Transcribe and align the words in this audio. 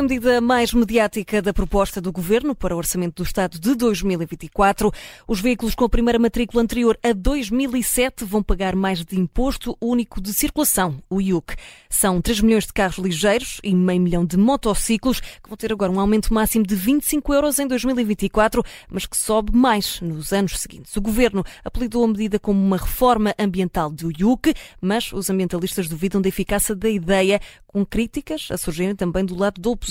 a 0.00 0.02
medida 0.02 0.40
mais 0.40 0.72
mediática 0.72 1.42
da 1.42 1.52
proposta 1.52 2.00
do 2.00 2.10
Governo 2.10 2.54
para 2.54 2.74
o 2.74 2.78
Orçamento 2.78 3.16
do 3.16 3.26
Estado 3.26 3.60
de 3.60 3.74
2024. 3.74 4.90
Os 5.28 5.42
veículos 5.42 5.74
com 5.74 5.84
a 5.84 5.90
primeira 5.90 6.18
matrícula 6.18 6.62
anterior 6.62 6.98
a 7.02 7.12
2007 7.12 8.24
vão 8.24 8.42
pagar 8.42 8.74
mais 8.74 9.04
de 9.04 9.20
imposto 9.20 9.76
único 9.78 10.18
de 10.18 10.32
circulação, 10.32 11.02
o 11.10 11.20
IUC. 11.20 11.54
São 11.90 12.18
3 12.18 12.40
milhões 12.40 12.64
de 12.64 12.72
carros 12.72 12.96
ligeiros 12.96 13.60
e 13.62 13.74
meio 13.74 14.00
milhão 14.00 14.24
de 14.24 14.38
motociclos 14.38 15.20
que 15.20 15.50
vão 15.50 15.56
ter 15.56 15.70
agora 15.70 15.92
um 15.92 16.00
aumento 16.00 16.32
máximo 16.32 16.66
de 16.66 16.74
25 16.74 17.34
euros 17.34 17.58
em 17.58 17.66
2024, 17.66 18.64
mas 18.88 19.04
que 19.04 19.18
sobe 19.18 19.54
mais 19.54 20.00
nos 20.00 20.32
anos 20.32 20.58
seguintes. 20.58 20.96
O 20.96 21.02
Governo 21.02 21.44
apelidou 21.62 22.04
a 22.04 22.08
medida 22.08 22.38
como 22.38 22.58
uma 22.58 22.78
reforma 22.78 23.34
ambiental 23.38 23.90
do 23.90 24.10
IUC, 24.10 24.54
mas 24.80 25.12
os 25.12 25.28
ambientalistas 25.28 25.90
duvidam 25.90 26.22
da 26.22 26.28
eficácia 26.28 26.74
da 26.74 26.88
ideia, 26.88 27.38
com 27.66 27.84
críticas 27.84 28.48
a 28.50 28.56
surgirem 28.56 28.96
também 28.96 29.26
do 29.26 29.36
lado 29.36 29.60
da 29.60 29.68
oposição. 29.68 29.89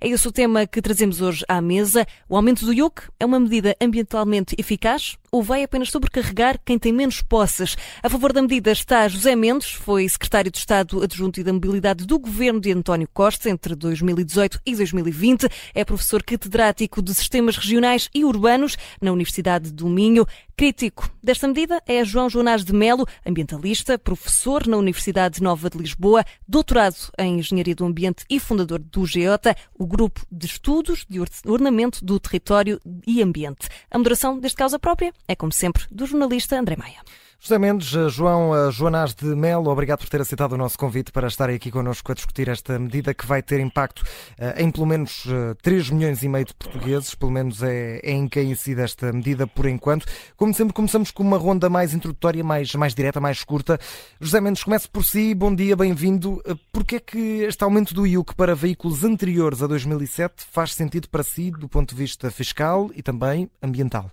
É 0.00 0.08
esse 0.08 0.26
o 0.26 0.32
tema 0.32 0.66
que 0.66 0.80
trazemos 0.80 1.20
hoje 1.20 1.44
à 1.48 1.60
mesa. 1.60 2.06
O 2.28 2.36
aumento 2.36 2.64
do 2.64 2.72
IUC 2.72 3.02
é 3.18 3.26
uma 3.26 3.40
medida 3.40 3.76
ambientalmente 3.80 4.54
eficaz 4.58 5.16
ou 5.30 5.42
vai 5.42 5.62
apenas 5.62 5.90
sobrecarregar 5.90 6.58
quem 6.64 6.78
tem 6.78 6.92
menos 6.92 7.22
posses? 7.22 7.76
A 8.02 8.08
favor 8.08 8.32
da 8.32 8.42
medida 8.42 8.72
está 8.72 9.06
José 9.08 9.34
Mendes, 9.34 9.72
foi 9.72 10.08
secretário 10.08 10.50
de 10.50 10.58
Estado 10.58 11.02
adjunto 11.02 11.40
e 11.40 11.44
da 11.44 11.52
Mobilidade 11.52 12.06
do 12.06 12.18
governo 12.18 12.60
de 12.60 12.72
António 12.72 13.08
Costa 13.12 13.50
entre 13.50 13.74
2018 13.74 14.60
e 14.64 14.76
2020. 14.76 15.48
É 15.74 15.84
professor 15.84 16.22
catedrático 16.22 17.02
de 17.02 17.14
Sistemas 17.14 17.56
Regionais 17.56 18.08
e 18.14 18.24
Urbanos 18.24 18.76
na 19.00 19.12
Universidade 19.12 19.72
do 19.72 19.88
Minho. 19.88 20.26
Crítico 20.56 21.08
desta 21.22 21.46
medida 21.46 21.80
é 21.86 22.04
João 22.04 22.28
Jonas 22.28 22.64
de 22.64 22.72
Melo, 22.72 23.06
ambientalista, 23.24 23.96
professor 23.96 24.66
na 24.66 24.76
Universidade 24.76 25.40
Nova 25.40 25.70
de 25.70 25.78
Lisboa, 25.78 26.24
doutorado 26.48 26.96
em 27.16 27.38
Engenharia 27.38 27.76
do 27.76 27.84
Ambiente 27.84 28.24
e 28.28 28.40
fundador 28.40 28.80
do 28.80 29.06
GEOTA, 29.06 29.54
o 29.78 29.86
Grupo 29.86 30.26
de 30.32 30.46
Estudos 30.46 31.06
de 31.08 31.20
Ornamento 31.46 32.04
do 32.04 32.18
Território 32.18 32.80
e 33.06 33.22
Ambiente. 33.22 33.68
A 33.88 33.98
moderação 33.98 34.38
deste 34.38 34.56
causa 34.56 34.80
própria 34.80 35.12
é, 35.28 35.36
como 35.36 35.52
sempre, 35.52 35.84
do 35.90 36.06
jornalista 36.06 36.58
André 36.58 36.74
Maia. 36.76 36.98
José 37.40 37.56
Mendes, 37.56 37.94
eh, 37.94 38.08
João 38.08 38.52
eh, 38.52 38.72
Joanás 38.72 39.14
de 39.14 39.26
Melo, 39.26 39.70
obrigado 39.70 40.00
por 40.00 40.08
ter 40.08 40.20
aceitado 40.20 40.54
o 40.54 40.56
nosso 40.56 40.76
convite 40.76 41.12
para 41.12 41.28
estarem 41.28 41.54
aqui 41.54 41.70
connosco 41.70 42.10
a 42.10 42.14
discutir 42.14 42.48
esta 42.48 42.76
medida 42.80 43.14
que 43.14 43.24
vai 43.24 43.44
ter 43.44 43.60
impacto 43.60 44.02
eh, 44.36 44.60
em 44.60 44.72
pelo 44.72 44.84
menos 44.86 45.24
3 45.62 45.90
milhões 45.90 46.24
e 46.24 46.28
meio 46.28 46.46
de 46.46 46.54
portugueses, 46.54 47.14
pelo 47.14 47.30
menos 47.30 47.62
é, 47.62 48.00
é 48.02 48.10
em 48.10 48.26
quem 48.26 48.50
incide 48.50 48.80
esta 48.80 49.12
medida 49.12 49.46
por 49.46 49.66
enquanto. 49.66 50.04
Como 50.36 50.52
sempre, 50.52 50.74
começamos 50.74 51.12
com 51.12 51.22
uma 51.22 51.38
ronda 51.38 51.70
mais 51.70 51.94
introdutória, 51.94 52.42
mais, 52.42 52.74
mais 52.74 52.92
direta, 52.92 53.20
mais 53.20 53.44
curta. 53.44 53.78
José 54.20 54.40
Mendes, 54.40 54.64
comece 54.64 54.88
por 54.88 55.04
si, 55.04 55.32
bom 55.32 55.54
dia, 55.54 55.76
bem-vindo. 55.76 56.42
Porquê 56.72 56.96
é 56.96 57.00
que 57.00 57.18
este 57.44 57.62
aumento 57.62 57.94
do 57.94 58.04
IUC 58.04 58.34
para 58.34 58.52
veículos 58.52 59.04
anteriores 59.04 59.62
a 59.62 59.68
2007 59.68 60.44
faz 60.50 60.74
sentido 60.74 61.08
para 61.08 61.22
si 61.22 61.52
do 61.52 61.68
ponto 61.68 61.94
de 61.94 62.02
vista 62.02 62.32
fiscal 62.32 62.90
e 62.96 63.00
também 63.02 63.48
ambiental? 63.62 64.10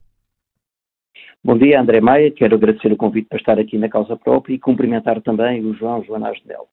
Bom 1.46 1.60
dia, 1.60 1.80
André 1.80 2.02
Maia. 2.02 2.32
Quero 2.32 2.56
agradecer 2.56 2.92
o 2.92 2.98
convite 2.98 3.28
para 3.30 3.38
estar 3.38 3.60
aqui 3.60 3.78
na 3.78 3.88
causa 3.88 4.18
própria 4.18 4.56
e 4.56 4.58
cumprimentar 4.58 5.22
também 5.22 5.64
o 5.64 5.76
João 5.76 6.04
Joanás 6.04 6.42
de 6.42 6.48
Melo. 6.48 6.66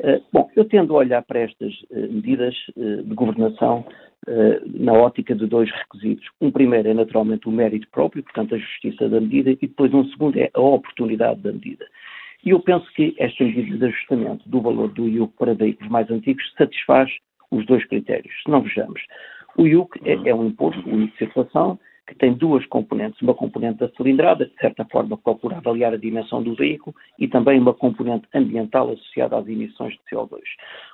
Uh, 0.00 0.22
bom, 0.30 0.50
eu 0.54 0.66
tendo 0.66 0.94
a 0.94 0.98
olhar 0.98 1.22
para 1.22 1.40
estas 1.40 1.72
uh, 1.84 2.12
medidas 2.12 2.54
uh, 2.76 3.02
de 3.04 3.14
governação 3.14 3.86
na 4.66 4.92
ótica 4.92 5.34
de 5.34 5.46
dois 5.46 5.68
requisitos. 5.72 6.28
Um 6.40 6.50
primeiro 6.50 6.88
é 6.88 6.94
naturalmente 6.94 7.48
o 7.48 7.50
mérito 7.50 7.88
próprio, 7.90 8.22
portanto 8.22 8.54
a 8.54 8.58
justiça 8.58 9.08
da 9.08 9.20
medida, 9.20 9.50
e 9.50 9.56
depois 9.56 9.92
um 9.92 10.04
segundo 10.10 10.38
é 10.38 10.48
a 10.54 10.60
oportunidade 10.60 11.40
da 11.40 11.50
medida. 11.50 11.84
E 12.44 12.50
eu 12.50 12.60
penso 12.60 12.86
que 12.92 13.16
esta 13.18 13.42
medida 13.42 13.78
de 13.78 13.84
ajustamento 13.86 14.48
do 14.48 14.60
valor 14.60 14.92
do 14.92 15.08
IUC 15.08 15.32
para 15.36 15.54
veículos 15.54 15.90
mais 15.90 16.08
antigos 16.08 16.44
satisfaz 16.56 17.10
os 17.50 17.66
dois 17.66 17.84
critérios. 17.86 18.32
Se 18.44 18.50
não 18.50 18.60
vejamos, 18.60 19.00
o 19.56 19.66
IUC 19.66 19.98
é, 20.04 20.28
é 20.28 20.34
um 20.34 20.46
imposto, 20.46 20.88
o 20.88 21.00
IUC 21.00 21.12
de 21.12 21.18
circulação, 21.18 21.80
que 22.12 22.18
tem 22.18 22.34
duas 22.34 22.64
componentes, 22.66 23.20
uma 23.20 23.34
componente 23.34 23.78
da 23.78 23.88
cilindrada, 23.90 24.46
que 24.46 24.54
de 24.54 24.60
certa 24.60 24.84
forma 24.84 25.16
procura 25.16 25.56
avaliar 25.56 25.92
a 25.92 25.98
dimensão 25.98 26.42
do 26.42 26.54
veículo, 26.54 26.94
e 27.18 27.26
também 27.26 27.58
uma 27.58 27.74
componente 27.74 28.26
ambiental 28.34 28.90
associada 28.90 29.36
às 29.36 29.46
emissões 29.48 29.94
de 29.94 30.00
CO2. 30.10 30.38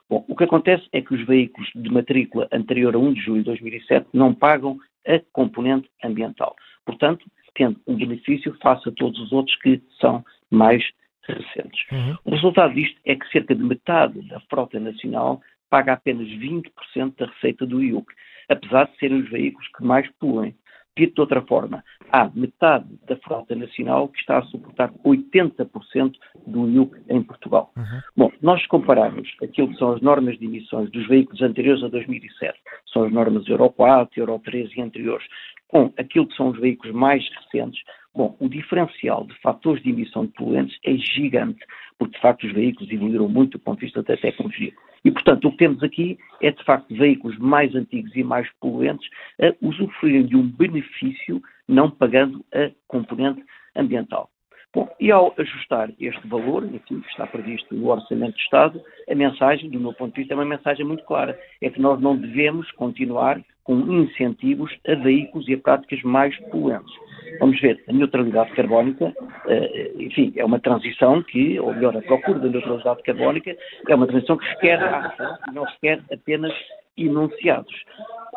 Bom, 0.08 0.24
o 0.28 0.34
que 0.34 0.44
acontece 0.44 0.86
é 0.92 1.02
que 1.02 1.14
os 1.14 1.26
veículos 1.26 1.68
de 1.74 1.90
matrícula 1.90 2.48
anterior 2.52 2.94
a 2.94 2.98
1 2.98 3.12
de 3.12 3.20
julho 3.20 3.38
de 3.40 3.46
2007 3.46 4.06
não 4.14 4.32
pagam 4.32 4.78
a 5.06 5.20
componente 5.32 5.88
ambiental. 6.02 6.54
Portanto, 6.86 7.26
tendo 7.54 7.78
um 7.86 7.96
benefício 7.96 8.56
face 8.62 8.88
a 8.88 8.92
todos 8.92 9.18
os 9.20 9.32
outros 9.32 9.56
que 9.56 9.82
são 10.00 10.24
mais 10.50 10.82
recentes. 11.22 11.84
Uhum. 11.92 12.16
O 12.24 12.30
resultado 12.30 12.74
disto 12.74 12.98
é 13.04 13.14
que 13.14 13.28
cerca 13.30 13.54
de 13.54 13.62
metade 13.62 14.20
da 14.28 14.40
frota 14.48 14.80
nacional 14.80 15.40
paga 15.68 15.92
apenas 15.92 16.26
20% 16.28 17.16
da 17.18 17.26
receita 17.26 17.66
do 17.66 17.82
IUC, 17.82 18.06
apesar 18.48 18.84
de 18.86 18.96
serem 18.98 19.20
os 19.20 19.30
veículos 19.30 19.68
que 19.76 19.84
mais 19.84 20.08
poluem. 20.18 20.54
Dito 20.98 21.14
de 21.14 21.20
outra 21.20 21.41
forma, 21.42 21.84
há 22.10 22.28
metade 22.34 22.88
da 23.06 23.14
frota 23.19 23.54
nacional 23.54 24.09
que 24.09 24.19
está 24.19 24.38
a 24.38 24.42
suportar 24.42 24.92
80% 25.04 26.12
do 26.44 26.69
IUC 26.69 26.98
em 27.09 27.22
Portugal. 27.22 27.70
Uhum. 27.76 28.00
Bom, 28.16 28.32
nós 28.42 28.66
compararmos 28.66 29.28
aquilo 29.41 29.69
que 29.69 29.76
são 29.76 29.92
as 29.92 30.00
normas 30.00 30.36
de 30.41 30.47
emissões 30.47 30.91
dos 30.91 31.06
veículos 31.06 31.41
anteriores 31.41 31.84
a 31.84 31.88
2007, 31.88 32.59
são 32.92 33.04
as 33.04 33.12
normas 33.12 33.47
Euro 33.48 33.70
4, 33.70 34.20
Euro 34.20 34.41
3 34.44 34.76
e 34.76 34.81
anteriores, 34.81 35.25
com 35.69 35.92
aquilo 35.97 36.26
que 36.26 36.34
são 36.34 36.48
os 36.48 36.59
veículos 36.59 36.92
mais 36.92 37.25
recentes, 37.36 37.80
bom, 38.12 38.34
o 38.41 38.48
diferencial 38.48 39.25
de 39.25 39.41
fatores 39.41 39.80
de 39.84 39.91
emissão 39.91 40.26
de 40.26 40.32
poluentes 40.32 40.76
é 40.84 40.97
gigante, 40.97 41.65
porque 41.97 42.16
de 42.16 42.20
facto 42.20 42.44
os 42.44 42.53
veículos 42.53 42.91
evoluíram 42.91 43.28
muito 43.28 43.53
do 43.53 43.62
ponto 43.62 43.78
de 43.78 43.86
vista 43.86 44.03
da 44.03 44.16
tecnologia. 44.16 44.72
E, 45.04 45.10
portanto, 45.10 45.47
o 45.47 45.50
que 45.53 45.59
temos 45.59 45.82
aqui 45.82 46.19
é, 46.42 46.50
de 46.50 46.64
facto, 46.64 46.94
veículos 46.94 47.38
mais 47.38 47.75
antigos 47.75 48.14
e 48.14 48.22
mais 48.22 48.48
poluentes 48.60 49.09
a 49.41 49.54
usufruírem 49.60 50.26
de 50.26 50.36
um 50.36 50.48
benefício 50.48 51.42
não 51.66 51.91
pagando 51.91 52.44
a 52.53 52.70
componente 52.86 53.42
ambiental. 53.76 54.31
Bom, 54.74 54.86
e 55.00 55.10
ao 55.10 55.34
ajustar 55.38 55.90
este 55.98 56.28
valor, 56.28 56.62
enfim, 56.64 57.00
que 57.00 57.08
está 57.08 57.26
previsto 57.26 57.74
no 57.74 57.88
Orçamento 57.88 58.36
de 58.36 58.42
Estado, 58.42 58.82
a 59.10 59.14
mensagem, 59.14 59.70
do 59.70 59.80
meu 59.80 59.94
ponto 59.94 60.12
de 60.14 60.20
vista, 60.20 60.34
é 60.34 60.36
uma 60.36 60.44
mensagem 60.44 60.84
muito 60.84 61.04
clara. 61.04 61.38
É 61.62 61.70
que 61.70 61.80
nós 61.80 61.98
não 62.00 62.16
devemos 62.16 62.70
continuar 62.72 63.40
com 63.64 63.80
incentivos 63.80 64.70
a 64.86 64.94
veículos 64.94 65.48
e 65.48 65.54
a 65.54 65.58
práticas 65.58 66.02
mais 66.02 66.34
poluentes. 66.50 66.92
Vamos 67.40 67.60
ver, 67.60 67.82
a 67.88 67.92
neutralidade 67.92 68.50
carbónica, 68.52 69.12
eh, 69.46 69.92
enfim, 69.98 70.32
é 70.36 70.44
uma 70.44 70.58
transição 70.58 71.22
que, 71.22 71.58
ou 71.60 71.74
melhor, 71.74 71.96
a 71.96 72.02
procura 72.02 72.38
da 72.38 72.48
neutralidade 72.48 73.02
carbónica, 73.02 73.56
é 73.88 73.94
uma 73.94 74.06
transição 74.06 74.36
que 74.36 74.48
requer 74.48 74.82
ação 74.82 75.38
não 75.52 75.64
requer 75.64 76.02
apenas 76.12 76.52
enunciados. 76.98 77.75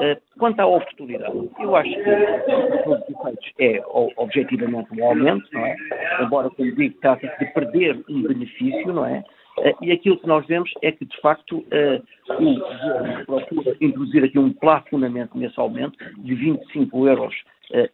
Eh, 0.01 0.17
quanto 0.39 0.59
à 0.59 0.65
oportunidade, 0.65 1.49
eu 1.59 1.75
acho 1.75 1.89
que 1.89 2.89
os 2.89 3.01
efeitos 3.09 3.51
é 3.59 3.83
objetivamente 4.17 4.87
um 4.97 5.05
aumento, 5.05 5.47
não 5.51 5.65
é? 5.65 5.75
Embora, 6.21 6.49
como 6.49 6.75
digo, 6.75 6.95
trata-se 7.01 7.37
de 7.37 7.53
perder 7.53 8.03
um 8.09 8.23
benefício, 8.23 8.93
não 8.93 9.05
é? 9.05 9.23
Eh, 9.59 9.75
e 9.81 9.91
aquilo 9.91 10.17
que 10.17 10.27
nós 10.27 10.45
vemos 10.47 10.71
é 10.81 10.91
que, 10.91 11.05
de 11.05 11.21
facto, 11.21 11.57
o 11.59 12.35
governo 12.35 13.25
procura 13.25 13.75
introduzir 13.81 14.23
aqui 14.23 14.39
um 14.39 14.53
plafonamento 14.53 15.37
nesse 15.37 15.59
aumento 15.59 15.97
de 16.17 16.33
25 16.33 17.07
euros 17.07 17.35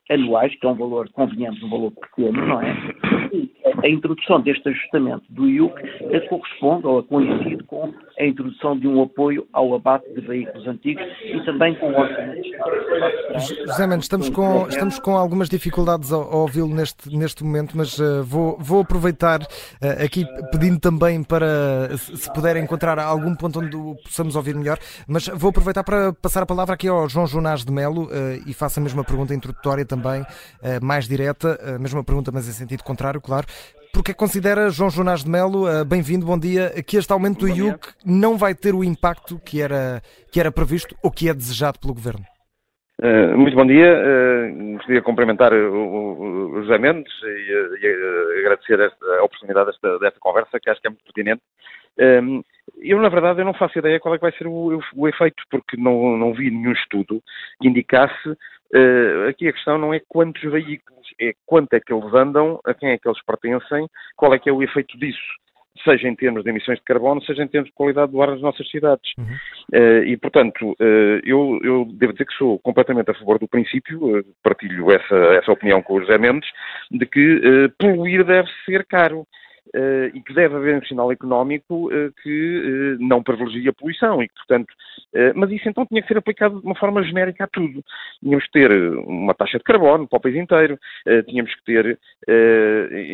anuais, 0.10 0.56
que 0.56 0.66
é 0.66 0.70
um 0.70 0.76
valor, 0.76 1.10
convenhamos, 1.10 1.62
um 1.62 1.70
valor 1.70 1.92
pequeno, 1.92 2.46
não 2.48 2.62
é? 2.62 2.74
E 3.34 3.52
a 3.88 3.90
introdução 3.90 4.42
deste 4.42 4.68
ajustamento 4.68 5.24
do 5.30 5.48
IUC 5.48 5.82
corresponde 6.28 6.86
ou 6.86 7.02
coincide 7.04 7.64
com 7.64 7.94
a 8.20 8.26
introdução 8.26 8.78
de 8.78 8.88
um 8.88 9.02
apoio 9.02 9.48
ao 9.54 9.74
abate 9.74 10.12
de 10.14 10.22
veículos 10.22 10.68
antigos 10.68 11.04
e 11.24 11.40
também 11.46 11.74
com 11.76 11.92
o 11.92 11.98
orçamento. 11.98 12.42
José 13.66 13.88
Mendes, 13.88 14.06
estamos 14.06 14.30
com, 14.30 14.68
estamos 14.68 15.00
com 15.00 15.16
algumas 15.16 15.48
dificuldades 15.48 16.12
a, 16.12 16.18
a 16.18 16.36
ouvi-lo 16.36 16.74
neste, 16.74 17.16
neste 17.16 17.44
momento, 17.44 17.78
mas 17.78 17.98
uh, 18.00 18.24
vou, 18.24 18.58
vou 18.60 18.82
aproveitar 18.82 19.42
uh, 19.42 20.04
aqui 20.04 20.26
pedindo 20.52 20.80
também 20.80 21.24
para, 21.24 21.96
se 21.98 22.32
puder 22.34 22.58
encontrar 22.58 23.00
algum 23.00 23.36
ponto 23.36 23.60
onde 23.60 23.76
o 23.76 23.96
possamos 24.04 24.36
ouvir 24.36 24.56
melhor, 24.56 24.78
mas 25.08 25.28
vou 25.28 25.52
aproveitar 25.52 25.84
para 25.84 26.12
passar 26.14 26.44
a 26.44 26.46
palavra 26.46 26.74
aqui 26.74 26.88
ao 26.88 27.08
João 27.08 27.28
Jonas 27.28 27.64
de 27.64 27.72
Melo 27.72 28.06
uh, 28.06 28.10
e 28.46 28.54
faço 28.54 28.80
a 28.80 28.84
mesma 28.84 29.04
pergunta 29.04 29.34
introdutória 29.34 29.86
também, 29.86 30.26
mais 30.82 31.08
direta, 31.08 31.76
a 31.76 31.80
mesma 31.80 32.04
pergunta, 32.04 32.32
mas 32.32 32.48
em 32.48 32.52
sentido 32.52 32.84
contrário, 32.84 33.22
claro 33.22 33.46
porque 33.98 34.14
considera, 34.14 34.70
João 34.70 34.92
Jonas 34.92 35.24
de 35.24 35.30
Melo, 35.32 35.66
bem-vindo, 35.84 36.24
bom 36.24 36.38
dia, 36.38 36.70
que 36.86 36.98
este 36.98 37.12
aumento 37.12 37.40
do 37.40 37.50
IUC 37.50 37.96
não 38.06 38.38
vai 38.38 38.54
ter 38.54 38.76
o 38.76 38.84
impacto 38.84 39.40
que 39.44 39.60
era, 39.60 40.04
que 40.32 40.40
era 40.40 40.52
previsto 40.52 40.96
ou 41.04 41.10
que 41.10 41.28
é 41.28 41.34
desejado 41.34 41.80
pelo 41.80 41.96
Governo? 41.96 42.24
Uh, 43.02 43.36
muito 43.36 43.56
bom 43.56 43.66
dia. 43.66 43.98
Uh, 43.98 44.74
gostaria 44.74 45.00
de 45.00 45.02
cumprimentar 45.02 45.52
o, 45.52 46.52
o 46.52 46.62
José 46.62 46.78
Mendes 46.78 47.12
e, 47.24 47.82
e 47.82 48.40
agradecer 48.46 48.80
esta, 48.80 49.06
a 49.18 49.24
oportunidade 49.24 49.72
desta, 49.72 49.98
desta, 49.98 50.20
conversa, 50.20 50.60
que 50.60 50.70
acho 50.70 50.80
que 50.80 50.88
é 50.88 50.92
muito 50.92 51.04
pertinente. 51.04 51.42
eu, 52.78 53.02
na 53.02 53.10
verdade, 53.10 53.42
eu 53.42 53.46
não 53.46 53.56
faço 53.56 53.80
ideia 53.80 54.00
qual 54.00 54.14
é 54.14 54.20
que 54.20 54.26
vai 54.30 54.32
ser 54.34 54.46
o, 54.46 54.80
o 54.96 55.08
efeito, 55.08 55.42
porque 55.50 55.76
não, 55.76 56.16
não 56.18 56.36
vi 56.36 56.52
nenhum 56.52 56.72
estudo 56.72 57.20
que 57.60 57.68
indicasse. 57.68 58.38
Aqui 59.30 59.48
a 59.48 59.54
questão 59.54 59.78
não 59.78 59.94
é 59.94 60.02
quantos 60.08 60.42
veículos, 60.42 61.08
é 61.20 61.34
quanto 61.46 61.74
é 61.74 61.80
que 61.80 61.94
eles 61.94 62.14
andam, 62.14 62.60
a 62.66 62.74
quem 62.74 62.90
é 62.90 62.98
que 62.98 63.08
eles 63.08 63.24
pertencem, 63.26 63.88
qual 64.16 64.34
é 64.34 64.40
que 64.40 64.50
é 64.50 64.54
o 64.54 64.64
efeito 64.64 64.98
disso. 64.98 65.20
seja 65.84 66.08
em 66.08 66.16
termos 66.16 66.44
de 66.44 66.50
emissões 66.50 66.80
de 66.80 66.84
carbono, 66.84 67.22
seja 67.24 67.44
em 67.44 67.48
termos 67.48 67.70
de 67.70 67.76
qualidade 67.76 68.12
do 68.12 68.22
ar 68.22 68.30
nas 68.30 68.42
nossas 68.42 68.70
cidades. 68.70 69.12
Uhum. 69.18 69.26
Uh, 69.74 70.04
e, 70.06 70.18
portanto, 70.18 70.72
uh, 70.72 71.20
eu, 71.24 71.60
eu, 71.64 71.86
devo 71.94 72.14
dizer 72.14 72.26
que 72.26 72.34
sou 72.34 72.60
completamente 72.60 73.12
a 73.12 73.14
favor 73.14 73.38
do 73.38 73.48
princípio, 73.48 74.20
uh, 74.20 74.24
partilho 74.44 74.92
essa, 74.92 75.16
essa 75.36 75.52
opinião 75.52 75.82
com 75.82 75.94
o 75.94 76.02
José 76.02 76.18
Mendes, 76.18 76.50
de 76.92 77.06
que 77.06 77.70
poluir 77.78 78.24
deve 78.24 78.50
ser 78.66 78.86
caro. 78.86 79.26
Uh, 79.78 80.10
e 80.12 80.22
que 80.24 80.34
deve 80.34 80.56
haver 80.56 80.76
um 80.76 80.86
sinal 80.88 81.12
económico 81.12 81.88
uh, 81.94 82.12
que 82.24 82.98
uh, 82.98 82.98
não 83.00 83.22
privilegie 83.22 83.70
a 83.70 83.74
poluição 83.74 84.24
e 84.24 84.28
que, 84.28 84.34
portanto, 84.34 84.74
mas 85.36 85.52
isso 85.52 85.70
então 85.70 85.86
tinha 85.86 86.02
que 86.02 86.08
ser 86.08 86.18
aplicado 86.18 86.60
de 86.60 86.66
uma 86.66 86.76
forma 86.76 87.04
genérica 87.04 87.44
a 87.44 87.48
tudo. 87.48 87.84
Tínhamos 88.20 88.46
que 88.46 88.52
ter 88.52 88.72
uma 88.72 89.34
taxa 89.34 89.58
de 89.58 89.64
carbono 89.64 90.08
para 90.08 90.18
o 90.18 90.22
país 90.22 90.36
inteiro, 90.36 90.78
tínhamos 91.28 91.54
que 91.56 91.64
ter, 91.64 91.98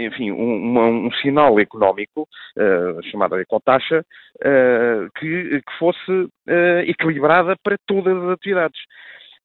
enfim, 0.05 0.31
um, 0.31 1.05
um, 1.05 1.11
sinal 1.21 1.59
económico, 1.59 2.27
chamado 3.09 3.39
ecotaxa, 3.39 4.03
que, 5.17 5.61
que 5.61 5.77
fosse 5.79 6.29
equilibrada 6.87 7.55
para 7.63 7.77
todas 7.85 8.17
as 8.17 8.29
atividades. 8.31 8.79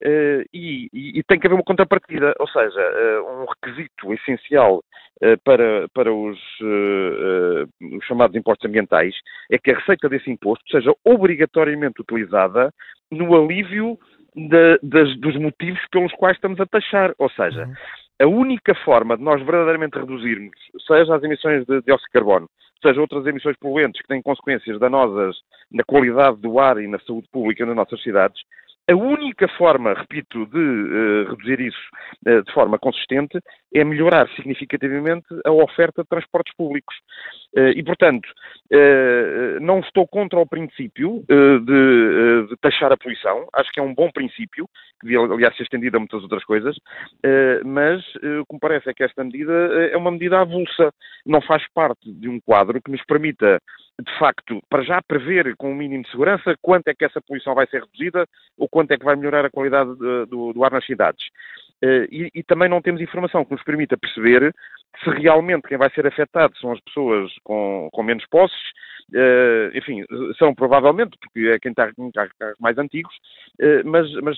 Uh, 0.05 0.47
e, 0.55 0.89
e, 0.93 1.23
tem 1.25 1.41
que 1.41 1.49
haver 1.49 1.57
uma 1.57 1.65
contrapartida, 1.65 2.33
ou 2.39 2.47
seja, 2.47 2.81
uh, 2.81 3.43
um 3.43 3.47
requisito 3.47 4.15
essencial 4.15 4.77
uh, 4.77 5.37
para, 5.43 5.89
para 5.93 6.13
os, 6.13 6.39
os, 6.61 8.05
chamados 8.05 8.37
impostos 8.37 8.69
ambientais 8.69 9.13
é 9.51 9.59
que 9.59 9.73
a 9.73 9.77
receita 9.77 10.09
desse 10.09 10.31
imposto 10.31 10.65
seja 10.71 10.95
obrigatoriamente 11.05 12.01
utilizada 12.01 12.73
no 13.11 13.37
alívio 13.37 13.99
de, 14.37 14.79
das, 14.85 15.19
dos 15.19 15.35
motivos 15.37 15.81
pelos 15.91 16.13
quais 16.13 16.37
estamos 16.37 16.61
a 16.61 16.67
taxar, 16.67 17.13
ou 17.19 17.29
seja, 17.31 17.65
uhum. 17.65 17.75
a 18.23 18.27
única 18.29 18.77
forma 18.85 19.17
de 19.17 19.25
nós 19.25 19.43
verdadeiramente 19.43 19.99
reduzirmos, 19.99 20.55
seja 20.87 21.17
as 21.17 21.25
emissões 21.25 21.67
de 21.67 21.83
dióxido 21.83 22.07
de 22.07 22.13
carbono, 22.13 22.49
seja 22.81 23.01
outras 23.01 23.27
emissões 23.27 23.57
poluentes 23.57 24.01
que 24.01 24.07
têm 24.07 24.23
consequências 24.23 24.79
danosas 24.79 25.37
na 25.73 25.83
qualidade 25.83 26.37
do 26.37 26.61
ar 26.61 26.79
e 26.79 26.87
na 26.87 27.01
saúde 27.01 27.27
pública 27.33 27.67
nas 27.67 27.75
nossas 27.75 28.01
cidades, 28.01 28.41
a 28.91 28.97
única 28.97 29.47
forma, 29.49 29.93
repito, 29.93 30.47
de 30.47 30.59
uh, 30.59 31.31
reduzir 31.31 31.61
isso 31.61 31.79
uh, 32.27 32.43
de 32.43 32.53
forma 32.53 32.79
consistente 32.79 33.39
é 33.75 33.85
melhorar 33.85 34.27
significativamente 34.31 35.27
a 35.45 35.53
oferta 35.53 36.03
de 36.03 36.09
transportes 36.09 36.55
públicos. 36.57 36.97
Uh, 37.55 37.69
e, 37.77 37.83
portanto, 37.83 38.29
não 39.61 39.81
estou 39.81 40.07
contra 40.07 40.39
o 40.39 40.47
princípio 40.47 41.25
de, 41.27 42.47
de, 42.49 42.57
taxar 42.61 42.93
a 42.93 42.97
poluição. 42.97 43.47
Acho 43.55 43.71
que 43.73 43.81
é 43.81 43.83
um 43.83 43.95
bom 43.95 44.11
princípio, 44.11 44.69
que 45.01 45.07
devia, 45.07 45.21
aliás, 45.21 45.57
ser 45.57 45.63
estendido 45.63 45.97
a 45.97 46.01
muitas 46.01 46.23
outras 46.23 46.45
coisas, 46.45 46.77
mas 47.65 48.05
o 48.17 48.45
que 48.45 48.55
me 48.55 48.61
parece 48.61 48.91
é 48.91 48.95
que 48.95 49.03
esta 49.03 49.25
medida 49.25 49.53
é 49.91 49.97
uma 49.97 50.11
medida 50.11 50.41
avulsa. 50.41 50.93
Não 51.25 51.41
faz 51.41 51.63
parte 51.73 52.13
de 52.13 52.29
um 52.29 52.39
quadro 52.41 52.81
que 52.83 52.91
nos 52.91 53.03
permita 53.07 53.59
de 54.01 54.19
facto, 54.19 54.63
para 54.71 54.83
já 54.83 55.03
prever 55.03 55.57
com 55.57 55.69
o 55.69 55.73
um 55.73 55.75
mínimo 55.75 56.05
de 56.05 56.11
segurança 56.11 56.57
quanto 56.63 56.89
é 56.89 56.95
que 56.95 57.05
essa 57.05 57.21
poluição 57.21 57.55
vai 57.55 57.67
ser 57.67 57.83
reduzida 57.83 58.27
ou 58.57 58.69
quanto 58.69 58.93
é 58.93 58.97
que 58.97 59.05
vai 59.05 59.17
melhorar 59.17 59.45
a 59.45 59.51
qualidade 59.51 59.93
de, 59.95 60.27
do, 60.27 60.53
do, 60.53 60.65
ar 60.65 60.71
nas 60.71 60.87
cidades. 60.87 61.27
Uh, 61.83 62.07
e, 62.11 62.31
e, 62.35 62.43
também 62.43 62.69
não 62.69 62.83
temos 62.83 63.01
informação 63.01 63.45
que 63.45 63.53
nos 63.53 63.63
permita 63.63 63.97
perceber 63.97 64.55
se 65.03 65.11
realmente 65.11 65.69
quem 65.69 65.79
vai 65.79 65.91
ser 65.91 66.07
afetado 66.07 66.57
são 66.59 66.73
as 66.73 66.81
pessoas 66.81 67.31
com, 67.45 67.89
com 67.93 68.03
menos 68.03 68.25
posses, 68.27 68.59
uh, 69.15 69.77
enfim, 69.77 70.05
são 70.39 70.55
provavelmente, 70.55 71.17
porque 71.21 71.49
é 71.49 71.59
quem 71.59 71.71
está 71.71 71.93
com 71.95 72.11
carros 72.13 72.57
mais 72.59 72.77
antigos, 72.79 73.15
uh, 73.61 73.89
mas, 73.89 74.11
mas 74.23 74.37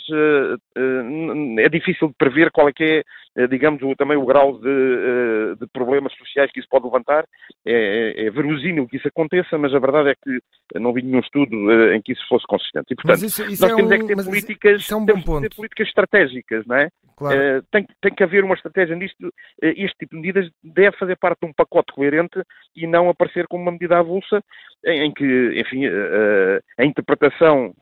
é 1.58 1.69
difícil 1.69 2.08
de 2.08 2.14
prever 2.19 2.50
qual 2.50 2.69
é 2.69 2.73
que 2.73 3.05
é, 3.37 3.47
digamos, 3.47 3.81
o, 3.82 3.94
também 3.94 4.17
o 4.17 4.26
grau 4.26 4.58
de, 4.58 5.56
de, 5.58 5.67
problemas 5.73 6.12
sociais 6.14 6.50
que 6.50 6.58
isso 6.58 6.69
pode 6.69 6.85
levantar. 6.85 7.25
É, 7.64 8.14
é, 8.17 8.26
é 8.26 8.31
verosímil 8.31 8.88
que 8.88 8.96
isso 8.96 9.06
aconteça, 9.06 9.56
mas 9.56 9.73
a 9.73 9.79
verdade 9.79 10.11
é 10.11 10.14
que 10.14 10.79
não 10.81 10.93
vi 10.93 11.03
nenhum 11.03 11.20
estudo 11.20 11.55
em 11.93 12.03
que 12.03 12.12
isso 12.12 12.26
fosse 12.29 12.44
consistente. 12.46 12.87
E, 12.91 12.96
portanto, 12.96 13.25
isso, 13.25 13.44
isso 13.44 13.62
nós 13.62 13.76
temos 13.76 13.93
é, 13.93 13.94
um, 13.94 13.99
é 13.99 14.00
que 14.00 14.14
ter 14.14 14.25
políticas, 14.25 14.82
isso 14.82 14.94
é 14.94 14.96
um 14.96 15.06
bom 15.06 15.20
ponto. 15.23 15.49
Ter 15.49 15.55
políticas 15.55 15.88
estratégicas, 15.88 16.67
não 16.67 16.76
é? 16.76 16.88
Claro. 17.17 17.38
Uh, 17.38 17.62
tem, 17.70 17.87
tem, 18.00 18.14
que 18.14 18.25
haver 18.25 18.43
uma 18.43 18.55
estratégia 18.55 18.96
nisto. 18.96 19.26
Uh, 19.26 19.32
este 19.76 19.94
tipo 19.99 20.17
de 20.17 20.23
medidas 20.23 20.39
deve 20.62 20.96
fazer 20.96 21.16
parte 21.16 21.40
de 21.42 21.48
um 21.48 21.52
pacote 21.52 21.92
coerente 21.92 22.42
e 22.75 22.87
não 22.87 23.08
aparecer 23.08 23.46
como 23.48 23.62
uma 23.62 23.72
medida 23.72 23.98
avulsa 23.98 24.42
em, 24.84 25.06
em 25.06 25.12
que, 25.12 25.60
enfim, 25.60 25.87
uh, 25.87 26.60
a 26.78 26.84
interpretação 26.84 27.75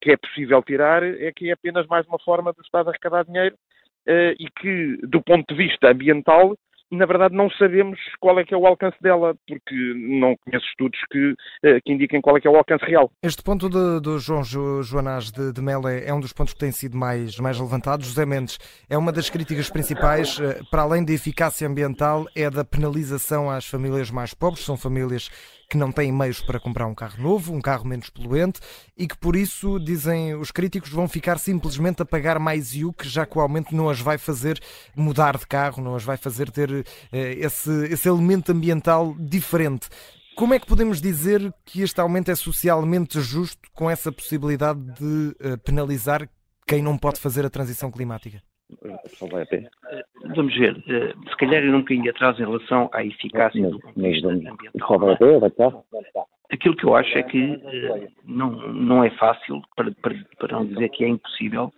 que 0.00 0.12
é 0.12 0.16
possível 0.16 0.62
tirar 0.62 1.02
é 1.02 1.32
que 1.34 1.48
é 1.48 1.52
apenas 1.52 1.86
mais 1.86 2.06
uma 2.06 2.18
forma 2.18 2.52
do 2.52 2.60
Estado 2.60 2.90
arrecadar 2.90 3.24
dinheiro 3.24 3.56
e 4.38 4.46
que, 4.60 4.98
do 5.06 5.22
ponto 5.22 5.46
de 5.48 5.54
vista 5.54 5.90
ambiental, 5.90 6.54
na 6.92 7.06
verdade 7.06 7.34
não 7.34 7.50
sabemos 7.50 7.98
qual 8.20 8.38
é 8.38 8.44
que 8.44 8.54
é 8.54 8.56
o 8.56 8.66
alcance 8.66 8.96
dela, 9.00 9.34
porque 9.48 9.74
não 9.96 10.36
conheço 10.36 10.66
estudos 10.66 11.00
que, 11.10 11.34
eh, 11.64 11.80
que 11.84 11.92
indiquem 11.92 12.20
qual 12.20 12.36
é 12.36 12.40
que 12.40 12.46
é 12.46 12.50
o 12.50 12.56
alcance 12.56 12.84
real. 12.84 13.10
Este 13.22 13.42
ponto 13.42 13.68
do, 13.68 14.00
do 14.00 14.18
João 14.18 14.42
Joanás 14.82 15.30
de, 15.30 15.52
de 15.52 15.62
é, 15.88 16.08
é, 16.10 16.14
um 16.14 16.20
dos 16.20 16.32
pontos 16.32 16.52
que 16.52 16.60
tem 16.60 16.70
sido 16.70 16.96
mais, 16.96 17.38
mais 17.38 17.58
levantados. 17.58 18.06
José 18.06 18.26
Mendes, 18.26 18.58
é 18.90 18.98
uma 18.98 19.10
das 19.10 19.30
críticas 19.30 19.70
principais, 19.70 20.38
eh, 20.38 20.60
para 20.70 20.82
além 20.82 21.04
da 21.04 21.12
eficácia 21.12 21.66
ambiental, 21.66 22.26
é 22.36 22.50
da 22.50 22.64
penalização 22.64 23.50
às 23.50 23.66
famílias 23.66 24.10
mais 24.10 24.34
pobres, 24.34 24.64
são 24.64 24.76
famílias 24.76 25.30
que 25.72 25.78
não 25.78 25.90
têm 25.90 26.12
meios 26.12 26.38
para 26.38 26.60
comprar 26.60 26.86
um 26.86 26.94
carro 26.94 27.22
novo, 27.22 27.54
um 27.54 27.60
carro 27.60 27.86
menos 27.86 28.10
poluente 28.10 28.60
e 28.94 29.08
que 29.08 29.16
por 29.16 29.34
isso, 29.34 29.80
dizem 29.80 30.34
os 30.34 30.50
críticos, 30.50 30.90
vão 30.90 31.08
ficar 31.08 31.38
simplesmente 31.38 32.02
a 32.02 32.04
pagar 32.04 32.38
mais 32.38 32.74
IUC, 32.74 33.08
já 33.08 33.24
que 33.24 33.38
o 33.38 33.40
aumento 33.40 33.74
não 33.74 33.88
as 33.88 33.98
vai 33.98 34.18
fazer 34.18 34.60
mudar 34.94 35.38
de 35.38 35.46
carro, 35.46 35.82
não 35.82 35.94
as 35.94 36.04
vai 36.04 36.18
fazer 36.18 36.50
ter 36.50 36.84
eh, 37.10 37.38
esse, 37.38 37.70
esse 37.86 38.06
elemento 38.06 38.52
ambiental 38.52 39.16
diferente. 39.18 39.88
Como 40.36 40.52
é 40.52 40.58
que 40.58 40.66
podemos 40.66 41.00
dizer 41.00 41.50
que 41.64 41.80
este 41.80 41.98
aumento 42.02 42.30
é 42.30 42.34
socialmente 42.34 43.18
justo 43.22 43.70
com 43.72 43.88
essa 43.88 44.12
possibilidade 44.12 44.78
de 44.78 45.34
uh, 45.40 45.58
penalizar 45.64 46.28
quem 46.66 46.82
não 46.82 46.98
pode 46.98 47.18
fazer 47.18 47.46
a 47.46 47.50
transição 47.50 47.90
climática? 47.90 48.42
Eh, 49.90 50.02
vamos 50.34 50.56
ver, 50.56 50.76
eh, 50.88 51.14
se 51.28 51.36
calhar 51.36 51.62
ir 51.62 51.74
um 51.74 51.80
bocadinho 51.80 52.10
atrás 52.10 52.38
em 52.38 52.44
relação 52.44 52.88
à 52.92 53.04
eficácia 53.04 53.68
do 53.68 53.78
ponto 53.78 54.00
de 54.00 54.08
vista 54.08 54.28
ambiental. 54.28 55.84
Aquilo 56.50 56.76
que 56.76 56.84
eu 56.84 56.94
acho 56.94 57.16
é 57.16 57.22
que 57.22 57.60
eh, 57.64 58.08
não, 58.24 58.50
não 58.72 59.04
é 59.04 59.10
fácil, 59.10 59.62
para, 59.76 59.90
para, 60.02 60.14
para 60.38 60.56
não 60.56 60.66
dizer 60.66 60.88
que 60.90 61.04
é 61.04 61.08
impossível, 61.08 61.72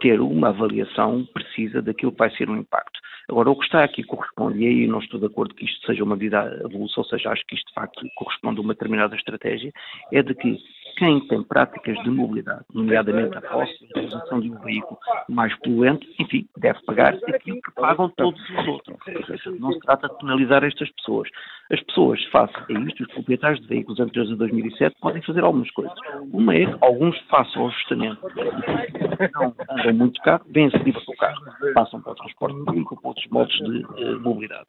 ter 0.00 0.20
uma 0.20 0.48
avaliação 0.48 1.24
precisa 1.32 1.80
daquilo 1.80 2.12
que 2.12 2.18
vai 2.18 2.30
ser 2.36 2.48
o 2.50 2.56
impacto. 2.56 3.00
Agora, 3.28 3.50
o 3.50 3.56
que 3.56 3.64
está 3.64 3.82
aqui 3.82 4.02
corresponde, 4.02 4.58
e 4.58 4.66
aí 4.66 4.86
não 4.86 4.98
estou 4.98 5.18
de 5.18 5.26
acordo 5.26 5.54
que 5.54 5.64
isto 5.64 5.86
seja 5.86 6.04
uma 6.04 6.16
medida 6.16 6.60
avulsa, 6.64 7.00
ou 7.00 7.04
seja, 7.06 7.30
acho 7.30 7.42
que 7.46 7.54
isto 7.54 7.68
de 7.68 7.74
facto 7.74 8.06
corresponde 8.16 8.58
a 8.58 8.62
uma 8.62 8.74
determinada 8.74 9.16
estratégia, 9.16 9.72
é 10.12 10.22
de 10.22 10.34
que 10.34 10.58
quem 10.96 11.26
tem 11.28 11.42
práticas 11.42 11.96
de 12.02 12.10
mobilidade, 12.10 12.64
nomeadamente 12.72 13.36
a 13.36 13.40
posse 13.40 13.72
a 13.94 13.98
utilização 13.98 14.40
de 14.40 14.50
um 14.50 14.58
veículo 14.60 14.98
mais 15.28 15.54
poluente, 15.60 16.06
enfim, 16.18 16.46
deve 16.56 16.80
pagar 16.82 17.14
aquilo 17.14 17.60
que 17.60 17.72
pagam 17.72 18.08
todos 18.10 18.40
os 18.50 18.68
outros. 18.68 18.96
Não 19.58 19.72
se 19.72 19.80
trata 19.80 20.08
de 20.08 20.18
penalizar 20.18 20.64
estas 20.64 20.90
pessoas. 20.92 21.28
As 21.70 21.80
pessoas, 21.84 22.22
face 22.26 22.54
a 22.56 22.72
isto, 22.80 23.02
os 23.02 23.12
proprietários 23.12 23.60
de 23.60 23.68
veículos 23.68 24.00
anteriores 24.00 24.32
a 24.32 24.36
2007 24.36 24.96
podem 25.00 25.22
fazer 25.22 25.42
algumas 25.42 25.70
coisas. 25.70 25.96
Uma 26.32 26.54
é, 26.54 26.64
alguns 26.80 27.18
façam 27.28 27.64
o 27.64 27.68
ajustamento 27.68 28.20
não 29.34 29.54
andam 29.70 29.94
muito 29.94 30.20
carro, 30.22 30.44
vêm-se 30.48 30.76
livre 30.78 31.04
do 31.04 31.12
carro, 31.16 31.44
passam 31.74 32.00
para 32.00 32.12
o 32.12 32.16
transporte 32.16 32.64
público, 32.64 33.00
para 33.00 33.08
outros 33.08 33.26
modos 33.28 33.54
de 33.54 33.84
uh, 33.84 34.20
mobilidade. 34.20 34.66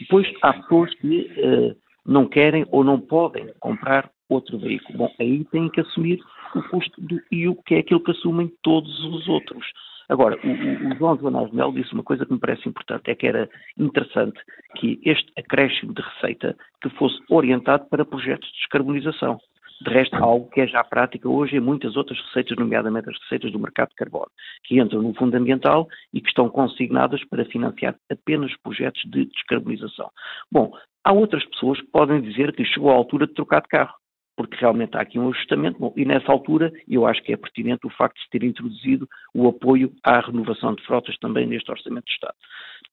Depois, 0.00 0.26
há 0.42 0.52
pessoas 0.54 0.94
que 0.94 1.30
uh, 1.38 1.76
não 2.06 2.26
querem 2.26 2.66
ou 2.70 2.82
não 2.82 3.00
podem 3.00 3.52
comprar 3.60 4.10
outro 4.30 4.58
veículo. 4.58 4.98
Bom, 4.98 5.14
aí 5.18 5.44
têm 5.46 5.68
que 5.68 5.80
assumir 5.80 6.20
o 6.54 6.62
custo 6.68 7.00
do 7.00 7.20
IU, 7.30 7.56
que 7.66 7.74
é 7.74 7.78
aquilo 7.78 8.02
que 8.02 8.12
assumem 8.12 8.50
todos 8.62 9.04
os 9.04 9.28
outros. 9.28 9.66
Agora, 10.08 10.36
o, 10.42 10.88
o 10.88 10.96
João 10.96 11.16
Joanás 11.16 11.52
Melo 11.52 11.72
disse 11.72 11.92
uma 11.92 12.02
coisa 12.02 12.26
que 12.26 12.32
me 12.32 12.40
parece 12.40 12.68
importante, 12.68 13.10
é 13.10 13.14
que 13.14 13.26
era 13.26 13.48
interessante 13.78 14.40
que 14.76 15.00
este 15.04 15.32
acréscimo 15.38 15.94
de 15.94 16.02
receita 16.02 16.56
que 16.82 16.90
fosse 16.90 17.16
orientado 17.30 17.86
para 17.88 18.04
projetos 18.04 18.48
de 18.48 18.56
descarbonização. 18.56 19.38
De 19.82 19.88
resto, 19.88 20.14
algo 20.16 20.50
que 20.50 20.60
é 20.60 20.66
já 20.66 20.84
prática 20.84 21.28
hoje 21.28 21.56
em 21.56 21.60
muitas 21.60 21.96
outras 21.96 22.20
receitas, 22.26 22.58
nomeadamente 22.58 23.08
as 23.08 23.18
receitas 23.20 23.52
do 23.52 23.58
mercado 23.58 23.90
de 23.90 23.94
carbono, 23.94 24.26
que 24.64 24.78
entram 24.78 25.00
no 25.00 25.14
fundo 25.14 25.34
ambiental 25.36 25.88
e 26.12 26.20
que 26.20 26.28
estão 26.28 26.50
consignadas 26.50 27.24
para 27.24 27.46
financiar 27.46 27.94
apenas 28.10 28.54
projetos 28.58 29.00
de 29.06 29.24
descarbonização. 29.26 30.10
Bom, 30.52 30.72
há 31.04 31.12
outras 31.12 31.44
pessoas 31.46 31.80
que 31.80 31.86
podem 31.86 32.20
dizer 32.20 32.52
que 32.52 32.64
chegou 32.64 32.90
a 32.90 32.94
altura 32.94 33.26
de 33.26 33.32
trocar 33.32 33.62
de 33.62 33.68
carro 33.68 33.94
porque 34.40 34.56
realmente 34.56 34.96
há 34.96 35.02
aqui 35.02 35.18
um 35.18 35.28
ajustamento, 35.28 35.92
e 35.94 36.04
nessa 36.06 36.32
altura 36.32 36.72
eu 36.88 37.06
acho 37.06 37.22
que 37.22 37.30
é 37.30 37.36
pertinente 37.36 37.86
o 37.86 37.90
facto 37.90 38.16
de 38.16 38.30
ter 38.30 38.42
introduzido 38.42 39.06
o 39.34 39.46
apoio 39.46 39.92
à 40.02 40.18
renovação 40.20 40.74
de 40.74 40.82
frotas 40.86 41.14
também 41.18 41.46
neste 41.46 41.70
Orçamento 41.70 42.06
de 42.06 42.12
Estado. 42.12 42.34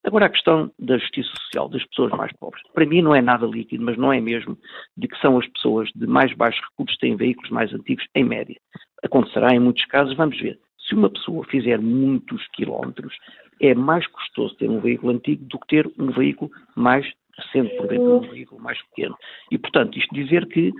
Agora, 0.04 0.26
a 0.26 0.28
questão 0.28 0.70
da 0.78 0.98
justiça 0.98 1.30
social 1.40 1.70
das 1.70 1.82
pessoas 1.86 2.12
mais 2.12 2.30
pobres. 2.34 2.62
Para 2.74 2.84
mim 2.84 3.00
não 3.00 3.14
é 3.14 3.22
nada 3.22 3.46
líquido, 3.46 3.82
mas 3.82 3.96
não 3.96 4.12
é 4.12 4.20
mesmo, 4.20 4.58
de 4.94 5.08
que 5.08 5.18
são 5.20 5.38
as 5.38 5.48
pessoas 5.48 5.88
de 5.94 6.06
mais 6.06 6.34
baixos 6.34 6.60
recursos 6.68 6.94
que 6.96 7.06
têm 7.06 7.16
veículos 7.16 7.50
mais 7.50 7.72
antigos, 7.72 8.04
em 8.14 8.24
média. 8.24 8.60
Acontecerá 9.02 9.54
em 9.54 9.58
muitos 9.58 9.86
casos, 9.86 10.14
vamos 10.14 10.38
ver. 10.38 10.58
Se 10.86 10.94
uma 10.94 11.08
pessoa 11.08 11.46
fizer 11.46 11.80
muitos 11.80 12.46
quilómetros, 12.48 13.16
é 13.58 13.74
mais 13.74 14.06
custoso 14.06 14.54
ter 14.56 14.68
um 14.68 14.80
veículo 14.80 15.12
antigo 15.12 15.42
do 15.46 15.58
que 15.60 15.66
ter 15.68 15.90
um 15.98 16.10
veículo 16.10 16.50
mais 16.76 17.10
sendo 17.52 17.70
porventura 17.70 18.16
um 18.16 18.30
veículo 18.30 18.60
mais 18.60 18.80
pequeno. 18.88 19.16
E, 19.50 19.58
portanto, 19.58 19.98
isto 19.98 20.14
dizer 20.14 20.46
que 20.46 20.68
uh, 20.70 20.74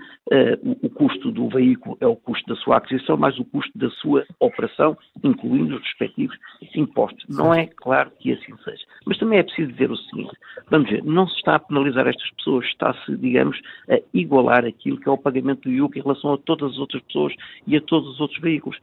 o, 0.63 0.87
o, 0.87 0.89
custo 0.89 1.31
do 1.31 1.47
veículo 1.49 1.97
é 2.01 2.07
o 2.07 2.15
custo 2.15 2.47
da 2.47 2.59
sua 2.59 2.77
aquisição, 2.77 3.17
mais 3.17 3.37
o 3.39 3.45
custo 3.45 3.77
da 3.77 3.89
sua 3.91 4.25
operação, 4.39 4.97
incluindo 5.23 5.75
os 5.75 5.81
respectivos 5.81 6.37
impostos. 6.75 7.25
Não 7.29 7.53
é 7.53 7.67
claro 7.67 8.11
que 8.19 8.33
assim 8.33 8.55
seja. 8.63 8.83
Mas 9.05 9.17
também 9.17 9.39
é 9.39 9.43
preciso 9.43 9.71
dizer 9.71 9.91
o 9.91 9.97
seguinte: 9.97 10.31
vamos 10.69 10.89
ver, 10.89 11.03
não 11.03 11.27
se 11.27 11.35
está 11.35 11.55
a 11.55 11.59
penalizar 11.59 12.07
estas 12.07 12.29
pessoas, 12.31 12.65
está-se, 12.65 13.15
digamos, 13.17 13.59
a 13.89 13.99
igualar 14.13 14.65
aquilo 14.65 14.99
que 14.99 15.07
é 15.07 15.11
o 15.11 15.17
pagamento 15.17 15.61
do 15.61 15.71
IUC 15.71 15.99
em 15.99 16.03
relação 16.03 16.33
a 16.33 16.37
todas 16.37 16.71
as 16.71 16.77
outras 16.77 17.01
pessoas 17.03 17.33
e 17.65 17.75
a 17.75 17.81
todos 17.81 18.09
os 18.09 18.19
outros 18.19 18.39
veículos. 18.41 18.77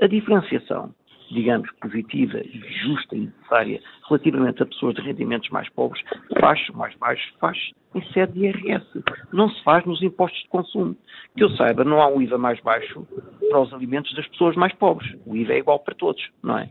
A 0.00 0.06
diferenciação 0.06 0.92
digamos, 1.32 1.70
positiva 1.80 2.38
e 2.38 2.60
justa 2.84 3.16
e 3.16 3.20
necessária 3.20 3.80
relativamente 4.08 4.62
a 4.62 4.66
pessoas 4.66 4.94
de 4.94 5.02
rendimentos 5.02 5.48
mais 5.50 5.68
pobres, 5.70 6.02
faz, 6.40 6.68
mais 6.70 6.94
baixos, 6.96 7.32
faz 7.40 7.58
em 7.94 8.02
sede 8.12 8.32
de 8.32 8.46
IRS. 8.46 8.86
Não 9.32 9.48
se 9.50 9.62
faz 9.62 9.84
nos 9.84 10.02
impostos 10.02 10.40
de 10.42 10.48
consumo. 10.48 10.96
Que 11.36 11.44
eu 11.44 11.50
saiba, 11.50 11.84
não 11.84 12.00
há 12.00 12.08
um 12.08 12.20
IVA 12.22 12.38
mais 12.38 12.60
baixo 12.60 13.06
para 13.48 13.60
os 13.60 13.72
alimentos 13.72 14.14
das 14.14 14.26
pessoas 14.28 14.56
mais 14.56 14.72
pobres. 14.74 15.14
O 15.26 15.36
IVA 15.36 15.54
é 15.54 15.58
igual 15.58 15.78
para 15.78 15.94
todos, 15.94 16.22
não 16.42 16.58
é? 16.58 16.70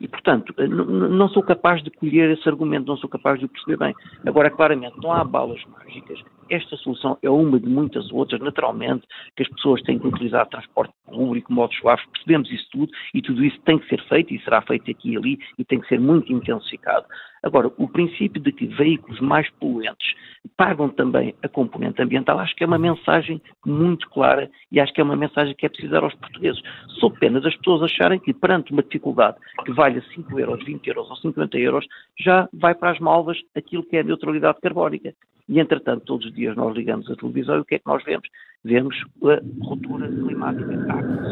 E, 0.00 0.08
portanto, 0.08 0.52
não 0.58 1.28
sou 1.28 1.42
capaz 1.42 1.82
de 1.82 1.90
colher 1.90 2.30
esse 2.30 2.48
argumento, 2.48 2.88
não 2.88 2.96
sou 2.96 3.08
capaz 3.08 3.38
de 3.38 3.44
o 3.44 3.48
perceber 3.48 3.76
bem. 3.76 3.94
Agora, 4.26 4.50
claramente, 4.50 4.96
não 5.00 5.12
há 5.12 5.22
balas 5.22 5.62
mágicas. 5.66 6.18
Esta 6.52 6.76
solução 6.76 7.16
é 7.22 7.30
uma 7.30 7.58
de 7.58 7.66
muitas 7.66 8.12
outras, 8.12 8.38
naturalmente, 8.38 9.06
que 9.34 9.42
as 9.42 9.48
pessoas 9.48 9.80
têm 9.84 9.98
que 9.98 10.06
utilizar 10.06 10.46
transporte 10.48 10.92
público, 11.06 11.50
modos 11.50 11.74
suaves, 11.78 12.04
percebemos 12.12 12.52
isso 12.52 12.68
tudo 12.70 12.92
e 13.14 13.22
tudo 13.22 13.42
isso 13.42 13.58
tem 13.62 13.78
que 13.78 13.88
ser 13.88 14.06
feito 14.06 14.34
e 14.34 14.42
será 14.42 14.60
feito 14.60 14.90
aqui 14.90 15.12
e 15.12 15.16
ali 15.16 15.38
e 15.58 15.64
tem 15.64 15.80
que 15.80 15.88
ser 15.88 15.98
muito 15.98 16.30
intensificado. 16.30 17.06
Agora, 17.42 17.72
o 17.78 17.88
princípio 17.88 18.38
de 18.38 18.52
que 18.52 18.66
veículos 18.66 19.18
mais 19.20 19.48
poluentes 19.52 20.14
pagam 20.54 20.90
também 20.90 21.34
a 21.42 21.48
componente 21.48 22.02
ambiental, 22.02 22.38
acho 22.38 22.54
que 22.54 22.64
é 22.64 22.66
uma 22.66 22.78
mensagem 22.78 23.40
muito 23.64 24.10
clara 24.10 24.50
e 24.70 24.78
acho 24.78 24.92
que 24.92 25.00
é 25.00 25.04
uma 25.04 25.16
mensagem 25.16 25.54
que 25.54 25.64
é 25.64 25.70
preciso 25.70 25.90
dar 25.90 26.04
aos 26.04 26.14
portugueses. 26.16 26.60
Sou 27.00 27.10
pena 27.10 27.40
das 27.40 27.56
pessoas 27.56 27.82
acharem 27.82 28.20
que 28.20 28.34
perante 28.34 28.72
uma 28.72 28.82
dificuldade 28.82 29.38
que 29.64 29.72
valha 29.72 30.04
5 30.14 30.38
euros, 30.38 30.62
20 30.66 30.86
euros 30.86 31.08
ou 31.08 31.16
50 31.16 31.58
euros, 31.58 31.86
já 32.20 32.46
vai 32.52 32.74
para 32.74 32.90
as 32.90 32.98
malvas 32.98 33.38
aquilo 33.56 33.84
que 33.84 33.96
é 33.96 34.00
a 34.00 34.04
neutralidade 34.04 34.60
carbónica. 34.60 35.14
E, 35.52 35.60
entretanto, 35.60 36.06
todos 36.06 36.24
os 36.24 36.32
dias 36.32 36.56
nós 36.56 36.74
ligamos 36.74 37.10
a 37.10 37.14
televisão 37.14 37.56
e 37.56 37.60
o 37.60 37.64
que 37.66 37.74
é 37.74 37.78
que 37.78 37.86
nós 37.86 38.02
vemos? 38.04 38.26
Vemos 38.64 38.96
a 39.24 39.66
ruptura 39.66 40.08
climática. 40.08 40.66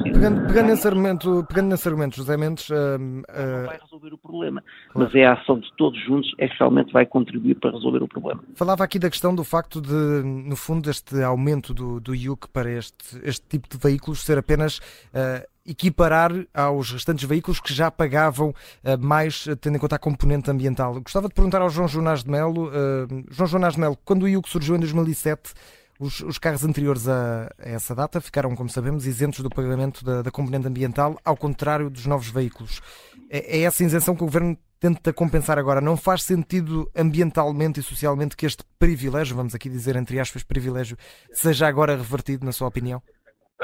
Pegando, 0.03 0.47
pegando, 0.47 0.67
nesse 0.67 0.87
argumento, 0.87 1.47
pegando 1.49 1.69
nesse 1.69 1.89
argumento, 1.89 2.17
José 2.17 2.37
Mendes... 2.37 2.69
Uh, 2.69 2.75
uh... 2.75 2.99
Não 2.99 3.67
vai 3.67 3.79
resolver 3.81 4.13
o 4.13 4.19
problema, 4.19 4.63
claro. 4.93 5.09
mas 5.09 5.15
é 5.15 5.25
a 5.25 5.33
ação 5.33 5.59
de 5.59 5.75
todos 5.75 5.99
juntos 6.05 6.35
é 6.37 6.49
que 6.49 6.55
realmente 6.59 6.93
vai 6.93 7.07
contribuir 7.07 7.55
para 7.55 7.71
resolver 7.71 8.03
o 8.03 8.09
problema. 8.09 8.45
Falava 8.57 8.85
aqui 8.85 8.99
da 8.99 9.09
questão 9.09 9.35
do 9.35 9.43
facto 9.43 9.81
de, 9.81 9.95
no 9.95 10.57
fundo, 10.57 10.91
este 10.91 11.23
aumento 11.23 11.73
do, 11.73 11.99
do 11.99 12.15
IUC 12.15 12.47
para 12.53 12.71
este, 12.71 13.19
este 13.23 13.47
tipo 13.49 13.71
de 13.71 13.79
veículos 13.79 14.21
ser 14.23 14.37
apenas... 14.37 14.79
Uh, 15.15 15.49
equiparar 15.71 16.33
aos 16.53 16.91
restantes 16.93 17.25
veículos 17.25 17.61
que 17.61 17.73
já 17.73 17.91
pagavam 17.91 18.51
uh, 18.51 18.99
mais, 18.99 19.47
tendo 19.61 19.77
em 19.77 19.79
conta 19.79 19.97
a 19.97 19.99
componente 19.99 20.51
ambiental. 20.51 21.01
Gostava 21.01 21.29
de 21.29 21.35
perguntar 21.35 21.63
ao 21.63 21.71
João 21.71 21.89
Jonas 21.89 22.25
de 22.25 22.31
Melo, 22.31 22.69
uh, 22.69 23.25
João 23.31 23.47
Jonas 23.47 23.75
de 23.75 23.81
Melo, 23.81 23.97
quando 24.05 24.25
o 24.25 24.29
IUC 24.29 24.49
surgiu 24.49 24.77
em 24.77 24.81
2007, 24.81 25.53
os, 25.99 26.21
os 26.21 26.39
carros 26.39 26.65
anteriores 26.65 27.07
a, 27.07 27.53
a, 27.59 27.69
essa 27.69 27.95
data 27.95 28.21
ficaram, 28.21 28.57
como 28.57 28.71
sabemos, 28.71 29.07
isentos 29.07 29.41
do 29.41 29.51
pagamento 29.51 30.05
da, 30.05 30.23
da 30.23 30.31
componente 30.31 30.67
ambiental, 30.67 31.19
ao 31.25 31.37
contrário 31.37 31.91
dos 31.91 32.07
novos 32.07 32.29
veículos. 32.29 32.81
É, 33.29 33.59
é 33.59 33.61
essa 33.63 33.85
isenção 33.85 34.17
que 34.17 34.23
o 34.23 34.27
Governo 34.27 34.57
tenta 34.81 35.13
compensar 35.13 35.59
agora. 35.59 35.81
Não 35.81 35.97
faz 35.97 36.23
sentido 36.23 36.91
ambientalmente 36.97 37.79
e 37.79 37.83
socialmente 37.83 38.35
que 38.35 38.47
este 38.47 38.65
privilégio, 38.79 39.37
vamos 39.37 39.55
aqui 39.55 39.69
dizer 39.69 39.95
entre 39.95 40.19
aspas 40.19 40.43
privilégio, 40.43 40.97
seja 41.33 41.69
agora 41.69 41.95
revertido, 41.95 42.47
na 42.47 42.53
sua 42.53 42.67
opinião? 42.69 43.03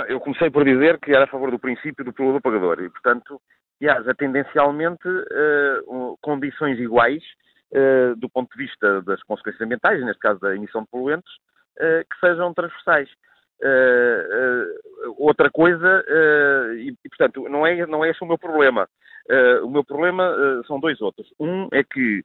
Eu 0.09 0.21
comecei 0.21 0.51
por 0.51 0.65
dizer 0.65 0.99
que 1.01 1.13
era 1.13 1.25
a 1.25 1.29
favor 1.29 1.51
do 1.51 1.59
princípio 1.59 2.05
do 2.05 2.13
poluidor 2.13 2.43
pagador 2.43 2.81
e, 2.83 2.91
portanto, 2.91 3.41
que 3.79 3.89
haja 3.89 4.15
tendencialmente 4.15 5.09
uh, 5.09 6.19
condições 6.21 6.79
iguais 6.79 7.23
uh, 7.73 8.15
do 8.17 8.29
ponto 8.29 8.51
de 8.57 8.65
vista 8.65 9.03
das 9.03 9.23
consequências 9.23 9.63
ambientais, 9.63 10.05
neste 10.05 10.21
caso 10.21 10.41
da 10.41 10.55
emissão 10.55 10.83
de 10.83 10.89
poluentes, 10.89 11.31
uh, 11.79 12.05
que 12.09 12.21
sejam 12.21 12.53
transversais. 12.53 13.09
outra 15.17 15.51
coisa, 15.51 16.05
e, 16.77 16.95
e, 17.03 17.09
portanto, 17.09 17.49
não 17.49 17.67
é, 17.67 17.87
não 17.87 18.05
é 18.05 18.11
esse 18.11 18.23
o 18.23 18.27
meu 18.27 18.37
problema. 18.37 18.87
o 19.63 19.71
meu 19.71 19.83
problema 19.83 20.25
são 20.67 20.79
dois 20.79 21.01
outros. 21.01 21.27
Um 21.41 21.67
é 21.73 21.83
que 21.83 22.23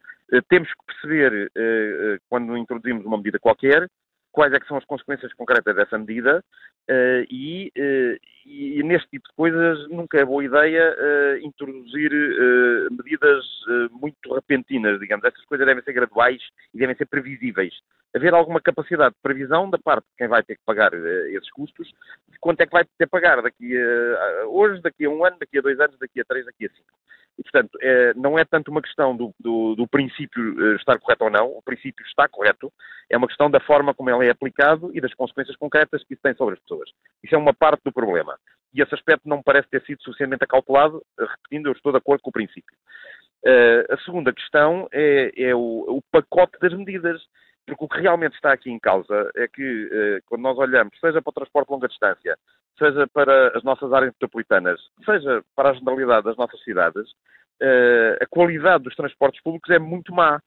temos 0.50 0.68
que 0.68 0.86
perceber, 0.88 1.50
quando 2.28 2.58
introduzimos 2.58 3.06
uma 3.06 3.16
medida 3.16 3.40
qualquer, 3.40 3.88
quais 4.32 4.54
é 4.54 4.60
que 4.60 4.68
são 4.68 4.78
as 4.78 4.86
consequências 4.86 5.34
concretas 5.34 5.76
dessa 5.76 5.98
medida 5.98 6.44
uh, 6.90 7.26
e, 7.30 7.72
uh, 7.78 8.18
e, 8.46 8.82
neste 8.84 9.10
tipo 9.10 9.28
de 9.28 9.36
coisas 9.36 9.88
nunca 9.90 10.20
é 10.20 10.26
boa 10.26 10.44
ideia 10.44 10.96
uh, 10.98 11.46
introduzir 11.46 12.12
medidas 12.92 13.46
muito 13.92 14.34
repentinas, 14.34 15.00
digamos. 15.00 15.24
Essas 15.26 15.46
coisas 15.46 15.66
devem 15.66 15.84
ser 15.84 15.94
graduais 15.94 16.42
e 16.74 16.78
devem 16.78 16.96
ser 16.96 17.06
previsíveis. 17.06 17.74
Haver 18.14 18.34
alguma 18.34 18.60
capacidade 18.60 19.16
de 19.16 19.22
previsão 19.22 19.70
da 19.70 19.78
parte 19.78 20.04
de 20.04 20.16
quem 20.18 20.28
vai 20.28 20.44
ter 20.44 20.56
que 20.56 20.62
pagar 20.66 20.94
esses 20.94 21.50
custos, 21.52 21.88
de 22.28 22.38
quanto 22.40 22.62
é 22.62 22.66
que 22.66 22.72
vai 22.72 22.84
ter 22.84 23.06
que 23.06 23.08
pagar 23.08 23.42
daqui 23.42 23.78
a, 23.78 24.48
hoje, 24.48 24.82
daqui 24.82 25.06
a 25.06 25.10
um 25.10 25.24
ano, 25.24 25.38
daqui 25.40 25.60
a 25.60 25.62
dois 25.62 25.80
anos, 25.80 25.98
daqui 25.98 26.20
a 26.20 26.26
três, 26.26 26.46
daqui 26.46 26.66
a 26.66 26.70
cinco. 26.70 26.98
E, 27.40 27.44
portanto, 27.44 27.78
é, 27.82 28.14
não 28.16 28.38
é 28.38 28.44
tanto 28.44 28.70
uma 28.70 28.82
questão 28.82 29.16
do, 29.16 29.34
do, 29.40 29.76
do 29.76 29.88
princípio 29.88 30.76
estar 30.76 31.00
correto 31.00 31.24
ou 31.24 31.30
não, 31.30 31.48
o 31.48 31.62
princípio 31.62 32.06
está 32.06 32.28
correto, 32.28 32.72
é 33.10 33.18
uma 33.18 33.28
questão 33.28 33.50
da 33.50 33.60
forma 33.60 33.94
como 33.94 34.10
ele 34.10 34.21
é 34.22 34.30
aplicado 34.30 34.92
e 34.94 35.02
das 35.02 35.14
consequências 35.14 35.56
concretas 35.58 36.04
que 36.04 36.14
isso 36.14 36.22
tem 36.22 36.36
sobre 36.36 36.56
as 36.56 36.60
pessoas. 36.62 36.90
Isso 37.24 37.36
é 37.36 37.38
uma 37.38 37.54
parte 37.54 37.82
do 37.84 37.92
problema. 37.92 38.38
E 38.74 38.82
esse 38.82 38.94
aspecto 38.96 39.28
não 39.28 39.38
me 39.38 39.44
parece 39.44 39.70
ter 39.70 39.82
sido 39.84 40.02
suficientemente 40.02 40.44
acautelado, 40.44 41.02
repetindo, 41.20 41.68
eu 41.68 41.74
estou 41.74 41.92
de 41.92 41.98
acordo 41.98 42.22
com 42.22 42.30
o 42.30 42.34
princípio. 42.34 42.76
Uh, 43.44 43.94
a 43.94 43.98
segunda 44.06 44.32
questão 44.32 44.88
é, 44.92 45.32
é 45.36 45.56
o, 45.56 45.98
o, 45.98 46.02
pacote 46.12 46.60
das 46.62 46.74
medidas, 46.74 47.20
porque 47.66 47.84
o 47.84 47.88
que 47.88 48.00
realmente 48.00 48.36
está 48.36 48.54
aqui 48.54 48.70
em 48.70 48.80
causa 48.80 49.32
é 49.36 49.48
que, 49.48 49.86
uh, 49.86 50.24
quando 50.28 50.42
nós 50.42 50.58
olhamos, 50.58 50.98
seja 51.00 51.22
para 51.22 51.32
o 51.32 51.34
transporte 51.34 51.68
de 51.68 51.74
longa 51.74 51.88
distância, 51.88 52.38
seja 52.78 53.08
para 53.12 53.58
as 53.58 53.64
nossas 53.64 53.92
áreas 53.92 54.14
metropolitanas, 54.14 54.80
seja 55.04 55.44
para 55.56 55.72
a 55.72 55.74
generalidade 55.74 56.26
das 56.26 56.38
nossas 56.38 56.64
cidades, 56.64 57.10
uh, 57.62 58.22
a 58.22 58.26
qualidade 58.28 58.84
dos 58.84 58.96
transportes 58.96 59.42
públicos 59.42 59.70
é 59.72 59.80
muito 59.80 60.14
má 60.14 60.40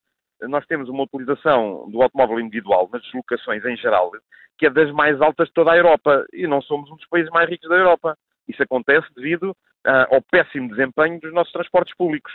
nós 0.48 0.66
temos 0.66 0.88
uma 0.88 1.04
utilização 1.04 1.88
do 1.90 2.02
automóvel 2.02 2.40
individual 2.40 2.88
nas 2.92 3.02
deslocações 3.02 3.64
em 3.64 3.76
geral, 3.76 4.10
que 4.58 4.66
é 4.66 4.70
das 4.70 4.90
mais 4.92 5.20
altas 5.20 5.48
de 5.48 5.54
toda 5.54 5.72
a 5.72 5.76
Europa, 5.76 6.26
e 6.32 6.46
não 6.46 6.62
somos 6.62 6.90
um 6.90 6.96
dos 6.96 7.06
países 7.08 7.30
mais 7.30 7.48
ricos 7.48 7.68
da 7.68 7.76
Europa. 7.76 8.16
Isso 8.48 8.62
acontece 8.62 9.06
devido 9.14 9.50
uh, 9.50 10.14
ao 10.14 10.22
péssimo 10.22 10.68
desempenho 10.68 11.20
dos 11.20 11.32
nossos 11.32 11.52
transportes 11.52 11.94
públicos, 11.96 12.32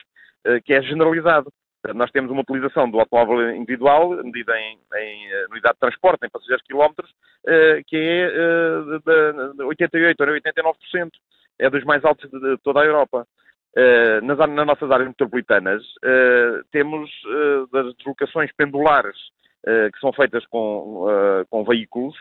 uh, 0.48 0.62
que 0.64 0.74
é 0.74 0.82
generalizado. 0.82 1.52
Nós 1.96 2.12
temos 2.12 2.30
uma 2.30 2.42
utilização 2.42 2.92
do 2.92 3.00
automóvel 3.00 3.56
individual, 3.56 4.10
medida 4.24 4.60
em, 4.60 4.78
em 4.96 5.34
uh, 5.34 5.52
unidade 5.52 5.76
de 5.76 5.80
transporte, 5.80 6.26
em 6.26 6.30
passageiros 6.30 6.66
quilómetros, 6.66 7.10
que 7.88 7.96
é 7.96 8.30
de 9.00 9.64
88% 9.64 10.16
ou 10.20 10.28
89%. 10.28 11.10
É 11.58 11.70
dos 11.70 11.84
mais 11.84 12.04
altos 12.04 12.30
de, 12.30 12.40
de 12.40 12.58
toda 12.58 12.82
a 12.82 12.86
Europa. 12.86 13.26
Uh, 13.78 14.26
nas, 14.26 14.38
nas, 14.38 14.66
nossas 14.66 14.90
áreas 14.90 15.10
metropolitanas, 15.10 15.84
uh, 16.04 16.64
temos 16.72 17.10
uh, 17.26 17.68
das 17.72 17.96
deslocações 17.96 18.52
pendulares 18.56 19.16
que 19.94 20.00
são 20.00 20.14
feitas 20.14 20.46
com, 20.48 21.06
com 21.50 21.66
veículos, 21.66 22.16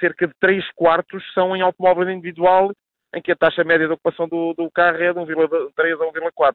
cerca 0.00 0.26
de 0.26 0.32
3 0.40 0.64
quartos 0.74 1.22
são 1.34 1.54
em 1.54 1.60
automóvel 1.60 2.08
individual, 2.08 2.72
em 3.14 3.20
que 3.20 3.30
a 3.30 3.36
taxa 3.36 3.62
média 3.62 3.86
de 3.86 3.92
ocupação 3.92 4.26
do, 4.26 4.54
do 4.54 4.70
carro 4.70 4.96
é 4.96 5.12
de 5.12 5.18
1,3 5.18 5.92
a 5.92 6.12
1,4. 6.32 6.54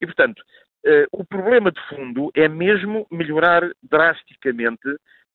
E, 0.00 0.06
portanto, 0.06 0.40
o 1.10 1.24
problema 1.24 1.72
de 1.72 1.80
fundo 1.88 2.30
é 2.32 2.46
mesmo 2.46 3.08
melhorar 3.10 3.68
drasticamente 3.82 4.88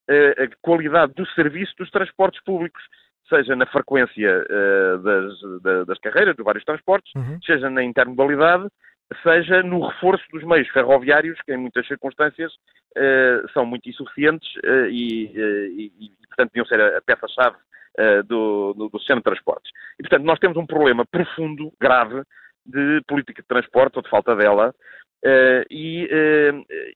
a 0.10 0.48
qualidade 0.62 1.14
do 1.14 1.28
serviço 1.32 1.74
dos 1.78 1.92
transportes 1.92 2.42
públicos 2.46 2.82
seja 3.30 3.56
na 3.56 3.66
frequência 3.66 4.44
uh, 4.44 4.98
das, 5.00 5.88
das, 5.88 6.00
carreiras, 6.00 6.36
de 6.36 6.44
vários 6.44 6.64
transportes, 6.64 7.14
uhum. 7.16 7.40
seja 7.44 7.70
na 7.70 7.84
intermodalidade, 7.84 8.68
seja 9.24 9.64
no 9.64 9.88
reforço 9.88 10.24
dos 10.32 10.44
meios 10.44 10.68
ferroviários, 10.70 11.40
que 11.42 11.54
em 11.54 11.58
muitas 11.58 11.88
circunstâncias 11.88 12.52
uh, 12.54 13.50
são 13.54 13.66
muito 13.66 13.90
insuficientes 13.90 14.48
uh, 14.58 14.88
e, 14.90 15.26
e, 15.36 15.94
e, 16.00 16.28
portanto, 16.28 16.52
deviam 16.54 16.66
ser 16.66 16.82
a, 16.82 16.98
a 16.98 17.02
peça-chave 17.02 17.58
do, 18.28 18.74
do, 18.74 18.90
do, 18.90 19.00
sistema 19.00 19.22
de 19.22 19.24
transportes. 19.24 19.72
E, 19.98 20.04
portanto, 20.04 20.26
nós 20.26 20.38
temos 20.38 20.58
um 20.58 20.66
problema 20.66 21.06
profundo, 21.06 21.72
grave, 21.80 22.24
de 22.66 23.02
política 23.08 23.42
de 23.42 23.48
transporte, 23.48 23.96
ou 23.96 24.02
de 24.02 24.10
falta 24.10 24.36
dela, 24.36 24.76
e, 25.72 26.06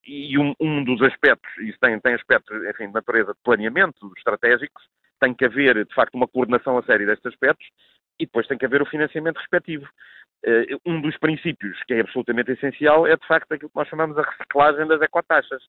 e 0.06 0.38
um, 0.38 0.54
um, 0.60 0.84
dos 0.84 1.02
aspectos, 1.04 1.50
isso 1.60 1.78
tem, 1.80 1.98
tem 2.02 2.16
aspectos, 2.16 2.54
enfim, 2.66 2.88
de 2.88 2.94
natureza 2.94 3.32
de 3.32 3.40
planeamento 3.42 4.12
estratégicos, 4.18 4.84
tem 5.20 5.34
que 5.34 5.46
haver, 5.46 5.86
de 5.86 5.94
facto, 5.94 6.16
uma 6.16 6.28
coordenação 6.28 6.78
a 6.78 6.84
sério 6.84 7.06
destes 7.06 7.26
aspectos 7.26 7.68
e 8.20 8.26
depois 8.26 8.48
tem 8.48 8.58
que 8.58 8.66
haver 8.66 8.82
o 8.82 8.86
financiamento 8.86 9.38
respectivo. 9.38 9.88
Uh, 10.46 10.80
um 10.86 11.02
dos 11.02 11.18
princípios 11.18 11.78
que 11.84 11.94
é 11.94 12.02
absolutamente 12.02 12.52
essencial 12.52 13.06
é, 13.06 13.16
de 13.16 13.28
facto, 13.28 13.52
aquilo 13.52 13.70
que 13.70 13.76
nós 13.76 13.88
chamamos 13.88 14.18
a 14.18 14.24
reciclagem 14.24 14.88
das 14.88 15.02
ecotaxas. 15.02 15.62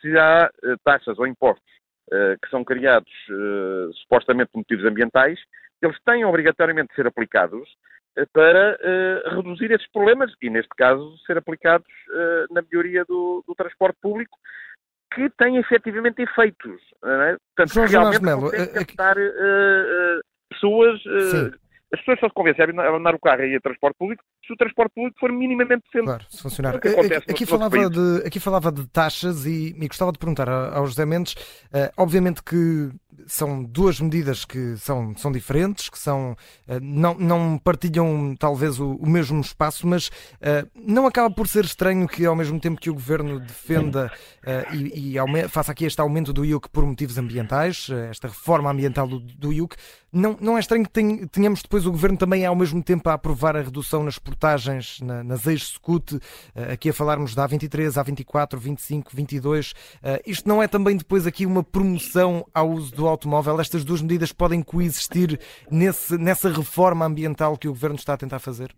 se 0.00 0.16
há 0.16 0.50
taxas 0.84 1.18
ou 1.18 1.26
impostos 1.26 1.66
que 2.42 2.48
são 2.48 2.64
criados 2.64 3.12
supostamente 4.00 4.50
por 4.50 4.58
motivos 4.58 4.86
ambientais, 4.86 5.38
eles 5.82 5.96
têm 6.04 6.24
obrigatoriamente 6.24 6.88
de 6.88 6.94
ser 6.94 7.06
aplicados 7.06 7.68
para 8.32 8.78
reduzir 9.34 9.70
esses 9.70 9.86
problemas 9.92 10.32
e, 10.40 10.48
neste 10.48 10.70
caso, 10.74 11.18
ser 11.26 11.36
aplicados 11.36 11.86
na 12.50 12.62
melhoria 12.62 13.04
do, 13.04 13.44
do 13.46 13.54
transporte 13.54 13.98
público, 14.00 14.38
que 15.12 15.30
tem 15.38 15.56
efetivamente 15.56 16.22
efeitos. 16.22 16.80
É? 17.04 17.36
Portanto, 17.56 17.74
João 17.74 17.86
realmente 17.86 18.22
Melo, 18.22 18.50
captar 18.50 19.16
uh, 19.16 19.20
uh, 19.20 20.20
pessoas. 20.50 21.04
Uh, 21.06 21.68
as 21.90 22.00
pessoas 22.00 22.20
só 22.20 22.28
se 22.28 22.34
convencem 22.34 22.62
a 22.62 22.68
abandonar 22.68 23.14
o 23.14 23.18
carro 23.18 23.44
e 23.44 23.56
a 23.56 23.60
transporte 23.60 23.96
público 23.96 24.22
se 24.46 24.52
o 24.52 24.56
transporte 24.56 24.92
público 24.94 25.18
for 25.18 25.32
minimamente 25.32 25.84
decente. 25.86 26.04
Claro, 26.04 26.24
se 26.28 26.42
funcionar. 26.42 26.76
Aqui, 26.76 26.88
aqui 27.30 27.46
falava 27.46 27.88
de, 27.88 28.26
aqui 28.26 28.40
falava 28.40 28.70
de 28.70 28.86
taxas 28.88 29.46
e, 29.46 29.74
e 29.74 29.88
gostava 29.88 30.12
de 30.12 30.18
perguntar 30.18 30.50
ao 30.50 30.86
José 30.86 31.06
Mendes, 31.06 31.34
obviamente 31.96 32.42
que 32.42 32.90
são 33.26 33.62
duas 33.62 34.00
medidas 34.00 34.44
que 34.44 34.76
são, 34.76 35.14
são 35.16 35.32
diferentes, 35.32 35.88
que 35.88 35.98
são, 35.98 36.32
uh, 36.32 36.80
não, 36.80 37.14
não 37.14 37.58
partilham 37.58 38.34
talvez 38.38 38.78
o, 38.78 38.92
o 38.92 39.08
mesmo 39.08 39.40
espaço, 39.40 39.86
mas 39.86 40.08
uh, 40.08 40.68
não 40.74 41.06
acaba 41.06 41.30
por 41.30 41.48
ser 41.48 41.64
estranho 41.64 42.06
que 42.08 42.24
ao 42.24 42.36
mesmo 42.36 42.58
tempo 42.60 42.80
que 42.80 42.90
o 42.90 42.94
Governo 42.94 43.40
defenda 43.40 44.10
e, 44.72 45.14
e 45.14 45.48
faça 45.48 45.72
aqui 45.72 45.84
este 45.84 46.00
aumento 46.00 46.32
do 46.32 46.44
IUC 46.44 46.68
por 46.70 46.84
motivos 46.84 47.18
ambientais, 47.18 47.88
esta 48.10 48.28
reforma 48.28 48.70
ambiental 48.70 49.06
do, 49.06 49.20
do 49.20 49.52
IUC, 49.52 49.76
não, 50.10 50.36
não 50.40 50.56
é 50.56 50.60
estranho 50.60 50.84
que 50.88 51.26
tenhamos 51.26 51.60
depois 51.60 51.84
o 51.84 51.90
Governo 51.90 52.16
também 52.16 52.46
ao 52.46 52.56
mesmo 52.56 52.82
tempo 52.82 53.08
a 53.10 53.12
aprovar 53.12 53.56
a 53.56 53.60
redução 53.60 54.02
nas 54.02 54.18
portagens 54.18 55.00
na, 55.02 55.22
nas 55.22 55.46
ex-SCUT, 55.46 56.18
eh, 56.54 56.72
aqui 56.72 56.88
a 56.88 56.94
falarmos 56.94 57.34
da 57.34 57.46
A23, 57.46 57.90
A24, 57.90 58.56
25, 58.56 59.14
22. 59.14 59.74
Isto 60.26 60.48
não 60.48 60.62
é 60.62 60.68
também 60.68 60.96
depois 60.96 61.26
aqui 61.26 61.44
uma 61.44 61.62
promoção 61.62 62.46
ao 62.54 62.70
uso 62.70 62.94
do 62.94 63.07
automóvel? 63.08 63.60
Estas 63.60 63.84
duas 63.84 64.02
medidas 64.02 64.32
podem 64.32 64.62
coexistir 64.62 65.38
nesse, 65.70 66.18
nessa 66.18 66.48
reforma 66.50 67.04
ambiental 67.04 67.56
que 67.56 67.68
o 67.68 67.72
Governo 67.72 67.96
está 67.96 68.14
a 68.14 68.18
tentar 68.18 68.38
fazer? 68.38 68.70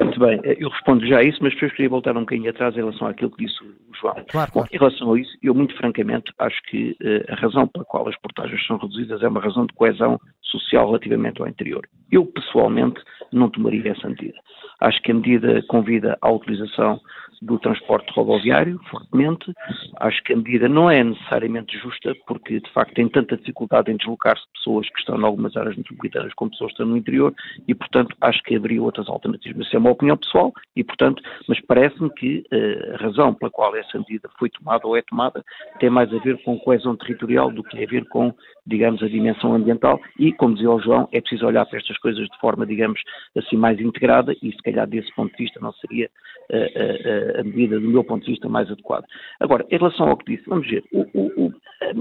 Muito 0.00 0.18
bem, 0.18 0.40
eh, 0.42 0.56
eu 0.58 0.68
respondo 0.68 1.06
já 1.06 1.18
a 1.18 1.22
isso, 1.22 1.38
mas 1.40 1.54
depois 1.54 1.70
queria 1.72 1.88
voltar 1.88 2.16
um 2.16 2.20
bocadinho 2.20 2.50
atrás 2.50 2.74
em 2.74 2.78
relação 2.78 3.06
àquilo 3.06 3.30
que 3.30 3.44
disse 3.44 3.62
o 3.62 3.94
João. 4.00 4.16
Claro, 4.28 4.50
Bom, 4.52 4.64
em 4.70 4.76
relação 4.76 5.12
a 5.12 5.20
isso, 5.20 5.30
eu 5.40 5.54
muito 5.54 5.76
francamente 5.76 6.32
acho 6.38 6.60
que 6.64 6.96
uh, 7.00 7.32
a 7.32 7.36
razão 7.36 7.68
pela 7.68 7.84
qual 7.84 8.08
as 8.08 8.18
portagens 8.18 8.66
são 8.66 8.76
reduzidas 8.76 9.22
é 9.22 9.28
uma 9.28 9.40
razão 9.40 9.66
de 9.66 9.72
coesão 9.74 10.18
social 10.42 10.86
relativamente 10.86 11.40
ao 11.40 11.46
interior. 11.46 11.86
Eu, 12.10 12.26
pessoalmente, 12.26 13.00
não 13.32 13.48
tomaria 13.48 13.92
essa 13.92 14.08
medida. 14.08 14.36
Acho 14.80 15.00
que 15.00 15.12
a 15.12 15.14
medida 15.14 15.62
convida 15.68 16.18
à 16.20 16.30
utilização 16.30 17.00
do 17.42 17.58
transporte 17.58 18.12
rodoviário, 18.12 18.80
fortemente. 18.90 19.52
Acho 20.00 20.22
que 20.24 20.32
a 20.32 20.36
medida 20.36 20.68
não 20.68 20.90
é 20.90 21.02
necessariamente 21.02 21.78
justa, 21.78 22.14
porque 22.26 22.60
de 22.60 22.70
facto 22.72 22.94
tem 22.94 23.08
tanta 23.08 23.36
dificuldade 23.36 23.90
em 23.90 23.96
deslocar-se 23.96 24.44
pessoas 24.54 24.88
que 24.88 24.98
estão 24.98 25.18
em 25.18 25.24
algumas 25.24 25.56
áreas 25.56 25.76
metropolitanas 25.76 26.32
como 26.34 26.50
pessoas 26.50 26.70
que 26.70 26.74
estão 26.74 26.86
no 26.86 26.96
interior 26.96 27.34
e, 27.66 27.74
portanto, 27.74 28.16
acho 28.20 28.42
que 28.42 28.56
haveria 28.56 28.82
outras 28.82 29.08
alternativas. 29.08 29.66
Isso 29.66 29.76
é 29.76 29.78
uma 29.78 29.90
opinião 29.90 30.16
pessoal 30.16 30.52
e, 30.76 30.82
portanto, 30.84 31.22
mas 31.48 31.60
parece-me 31.60 32.10
que 32.10 32.44
uh, 32.52 32.94
a 32.94 32.96
razão 32.98 33.34
pela 33.34 33.50
qual 33.50 33.74
essa 33.76 33.98
medida 33.98 34.28
foi 34.38 34.50
tomada 34.50 34.86
ou 34.86 34.96
é 34.96 35.02
tomada 35.02 35.44
tem 35.78 35.90
mais 35.90 36.12
a 36.12 36.18
ver 36.18 36.42
com 36.42 36.58
coesão 36.58 36.96
territorial 36.96 37.50
do 37.50 37.62
que 37.62 37.82
a 37.82 37.86
ver 37.86 38.04
com, 38.08 38.32
digamos, 38.66 39.02
a 39.02 39.08
dimensão 39.08 39.54
ambiental 39.54 40.00
e, 40.18 40.32
como 40.32 40.54
dizia 40.54 40.70
o 40.70 40.80
João, 40.80 41.08
é 41.12 41.20
preciso 41.20 41.46
olhar 41.46 41.66
para 41.66 41.78
estas 41.78 41.98
coisas 41.98 42.26
de 42.28 42.38
forma, 42.38 42.66
digamos, 42.66 43.00
assim 43.36 43.56
mais 43.56 43.80
integrada 43.80 44.34
e, 44.42 44.50
se 44.50 44.62
calhar, 44.62 44.86
desse 44.86 45.12
ponto 45.14 45.30
de 45.36 45.44
vista 45.44 45.60
não 45.60 45.72
seria 45.74 46.10
uh, 46.50 46.56
uh, 46.56 47.23
a 47.40 47.44
medida, 47.44 47.80
do 47.80 47.88
meu 47.88 48.04
ponto 48.04 48.24
de 48.24 48.32
vista, 48.32 48.48
mais 48.48 48.70
adequada. 48.70 49.06
Agora, 49.40 49.66
em 49.70 49.76
relação 49.76 50.08
ao 50.08 50.16
que 50.16 50.36
disse, 50.36 50.48
vamos 50.48 50.68
ver, 50.68 50.84
o, 50.92 51.02
o, 51.14 51.52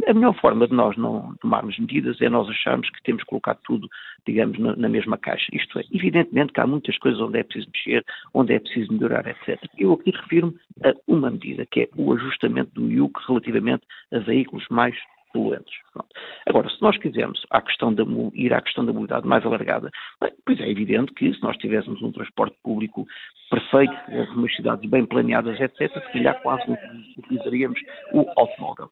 a 0.07 0.13
melhor 0.13 0.33
forma 0.39 0.67
de 0.67 0.73
nós 0.73 0.95
não 0.97 1.35
tomarmos 1.41 1.77
medidas 1.77 2.19
é 2.21 2.29
nós 2.29 2.49
acharmos 2.49 2.89
que 2.89 3.03
temos 3.03 3.23
que 3.23 3.29
colocar 3.29 3.55
tudo, 3.63 3.87
digamos, 4.25 4.57
na, 4.59 4.75
na 4.75 4.89
mesma 4.89 5.17
caixa. 5.17 5.47
Isto 5.53 5.79
é, 5.79 5.83
evidentemente 5.91 6.53
que 6.53 6.61
há 6.61 6.67
muitas 6.67 6.97
coisas 6.97 7.19
onde 7.19 7.39
é 7.39 7.43
preciso 7.43 7.69
mexer, 7.73 8.05
onde 8.33 8.53
é 8.53 8.59
preciso 8.59 8.93
melhorar, 8.93 9.27
etc. 9.27 9.59
Eu 9.77 9.93
aqui 9.93 10.11
refiro-me 10.11 10.55
a 10.83 10.93
uma 11.07 11.31
medida, 11.31 11.65
que 11.65 11.81
é 11.81 11.89
o 11.95 12.13
ajustamento 12.13 12.71
do 12.73 12.89
IUC 12.89 13.13
relativamente 13.27 13.83
a 14.11 14.19
veículos 14.19 14.65
mais 14.69 14.95
poluentes. 15.33 15.73
Pronto. 15.91 16.09
Agora, 16.47 16.69
se 16.69 16.81
nós 16.81 16.97
quisermos 16.97 17.45
à 17.49 17.61
questão 17.61 17.93
da, 17.93 18.03
ir 18.33 18.53
à 18.53 18.61
questão 18.61 18.85
da 18.85 18.93
mobilidade 18.93 19.27
mais 19.27 19.45
alargada, 19.45 19.89
pois 20.45 20.59
é 20.61 20.69
evidente 20.69 21.13
que 21.13 21.33
se 21.33 21.41
nós 21.41 21.57
tivéssemos 21.57 22.01
um 22.01 22.11
transporte 22.11 22.55
público 22.63 23.05
perfeito, 23.49 23.93
umas 24.35 24.55
cidades 24.55 24.89
bem 24.89 25.05
planeadas, 25.05 25.59
etc., 25.59 25.91
se 25.91 26.13
calhar 26.13 26.41
quase 26.41 26.63
utilizaríamos 27.17 27.79
o 28.13 28.25
automóvel. 28.35 28.89